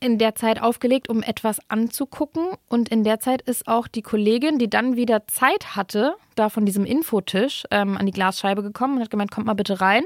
[0.00, 2.48] in der Zeit aufgelegt, um etwas anzugucken.
[2.68, 6.66] Und in der Zeit ist auch die Kollegin, die dann wieder Zeit hatte, da von
[6.66, 10.04] diesem Infotisch ähm, an die Glasscheibe gekommen und hat gemeint, kommt mal bitte rein.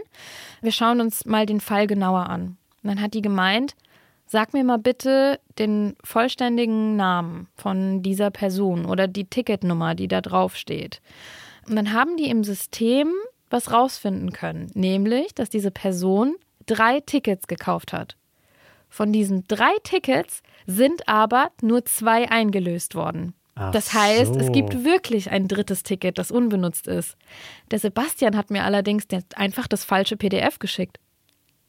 [0.62, 2.57] Wir schauen uns mal den Fall genauer an.
[2.83, 3.74] Und dann hat die gemeint,
[4.26, 10.20] sag mir mal bitte den vollständigen Namen von dieser Person oder die Ticketnummer, die da
[10.20, 11.01] drauf steht.
[11.69, 13.12] Und dann haben die im System
[13.51, 16.35] was rausfinden können, nämlich, dass diese Person
[16.66, 18.16] drei Tickets gekauft hat.
[18.91, 23.35] Von diesen drei Tickets sind aber nur zwei eingelöst worden.
[23.55, 24.53] Ach das heißt, es so.
[24.53, 27.16] gibt wirklich ein drittes Ticket, das unbenutzt ist.
[27.71, 29.05] Der Sebastian hat mir allerdings
[29.35, 30.99] einfach das falsche PDF geschickt.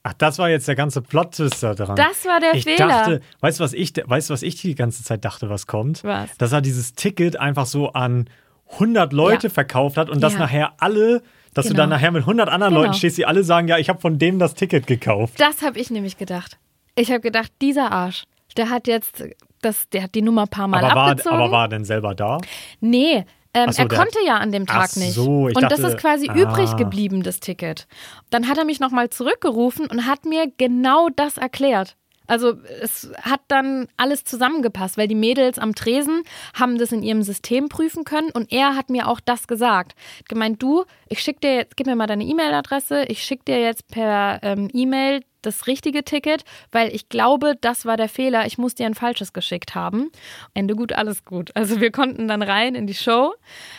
[0.04, 1.96] Ach, das war jetzt der ganze Plot-Twist da dran.
[1.96, 2.88] Das war der ich Fehler.
[2.88, 6.04] dachte, weißt du, was ich, weißt du, was ich die ganze Zeit dachte, was kommt?
[6.04, 6.38] Was?
[6.38, 8.30] Dass er dieses Ticket einfach so an
[8.78, 9.54] 100 Leute Ja.
[9.54, 10.40] verkauft hat und dass Ja.
[10.40, 11.22] nachher alle,
[11.54, 11.84] dass du Genau.
[11.84, 12.84] dann nachher mit 100 anderen Genau.
[12.86, 15.34] Leuten stehst, die alle sagen, ja, ich habe von dem das Ticket gekauft.
[15.40, 16.58] Das habe ich nämlich gedacht.
[16.96, 18.26] Ich habe gedacht, dieser Arsch,
[18.58, 19.24] der hat jetzt
[19.62, 21.36] das, der hat die Nummer ein paar Mal Aber war, abgezogen.
[21.38, 22.38] aber war er denn selber da?
[22.80, 25.14] Nee, ähm, so, er konnte hat- ja an dem Tag Ach nicht.
[25.14, 26.36] so, ich und das dachte- ist quasi Ah.
[26.36, 27.88] übrig geblieben, das Ticket.
[28.30, 31.96] Dann hat er mich nochmal zurückgerufen und hat mir genau das erklärt.
[32.30, 36.22] Also es hat dann alles zusammengepasst, weil die Mädels am Tresen
[36.54, 39.96] haben das in ihrem System prüfen können und er hat mir auch das gesagt.
[40.28, 43.88] Gemeint, du, ich schick dir jetzt, gib mir mal deine E-Mail-Adresse, ich schick dir jetzt
[43.88, 48.46] per ähm, E-Mail das richtige Ticket, weil ich glaube, das war der Fehler.
[48.46, 50.12] Ich muss dir ein falsches geschickt haben.
[50.54, 51.52] Ende gut, alles gut.
[51.56, 53.34] Also wir konnten dann rein in die Show.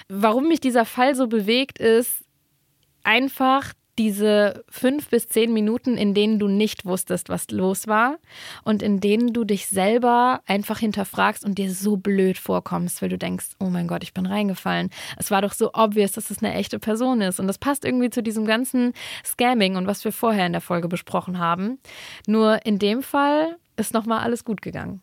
[0.08, 2.24] Warum mich dieser Fall so bewegt, ist
[3.04, 8.18] einfach diese fünf bis zehn Minuten, in denen du nicht wusstest, was los war
[8.64, 13.18] und in denen du dich selber einfach hinterfragst und dir so blöd vorkommst, weil du
[13.18, 14.90] denkst, oh mein Gott, ich bin reingefallen.
[15.16, 18.10] Es war doch so obvious, dass es eine echte Person ist und das passt irgendwie
[18.10, 18.92] zu diesem ganzen
[19.24, 21.78] Scamming und was wir vorher in der Folge besprochen haben.
[22.26, 25.02] Nur in dem Fall ist nochmal alles gut gegangen.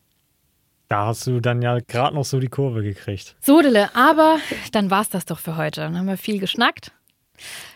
[0.88, 3.36] Da hast du dann ja gerade noch so die Kurve gekriegt.
[3.42, 4.38] Sodele, aber
[4.72, 5.82] dann war's das doch für heute.
[5.82, 6.94] Dann haben wir viel geschnackt.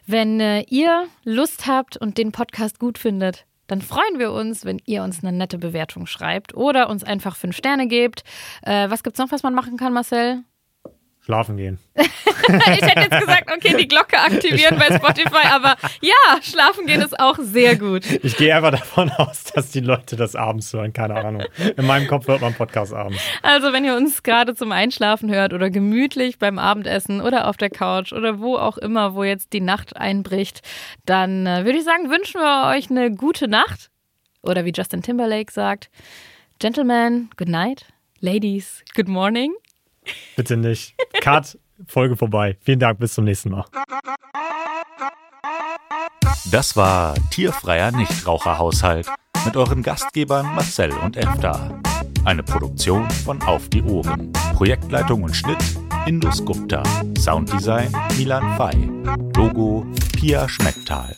[0.05, 4.82] Wenn äh, ihr Lust habt und den Podcast gut findet, dann freuen wir uns, wenn
[4.86, 8.24] ihr uns eine nette Bewertung schreibt oder uns einfach fünf Sterne gebt.
[8.64, 10.43] Äh, was gibt's noch, was man machen kann, Marcel?
[11.24, 11.78] Schlafen gehen.
[11.95, 17.19] ich hätte jetzt gesagt, okay, die Glocke aktivieren bei Spotify, aber ja, schlafen gehen ist
[17.19, 18.05] auch sehr gut.
[18.24, 20.93] Ich gehe einfach davon aus, dass die Leute das abends hören.
[20.93, 21.43] Keine Ahnung.
[21.78, 23.22] In meinem Kopf hört man Podcast abends.
[23.43, 27.69] Also, wenn ihr uns gerade zum Einschlafen hört oder gemütlich beim Abendessen oder auf der
[27.69, 30.61] Couch oder wo auch immer, wo jetzt die Nacht einbricht,
[31.05, 33.91] dann äh, würde ich sagen, wünschen wir euch eine gute Nacht.
[34.41, 35.91] Oder wie Justin Timberlake sagt,
[36.57, 37.86] Gentlemen, good night.
[38.22, 39.53] Ladies, good morning.
[40.36, 40.95] Bitte nicht.
[41.22, 42.58] Cut, Folge vorbei.
[42.62, 43.66] Vielen Dank, bis zum nächsten Mal.
[46.52, 49.08] Das war Tierfreier Nichtraucherhaushalt
[49.45, 51.80] mit euren Gastgebern Marcel und Efta.
[52.26, 54.32] Eine Produktion von Auf die Ohren.
[54.56, 55.64] Projektleitung und Schnitt
[56.06, 56.84] Indus Gupta.
[57.18, 58.89] Sounddesign Milan Fay.
[59.36, 61.16] Logo Pia Schmecktal.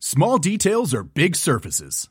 [0.00, 2.10] Small details are big surfaces.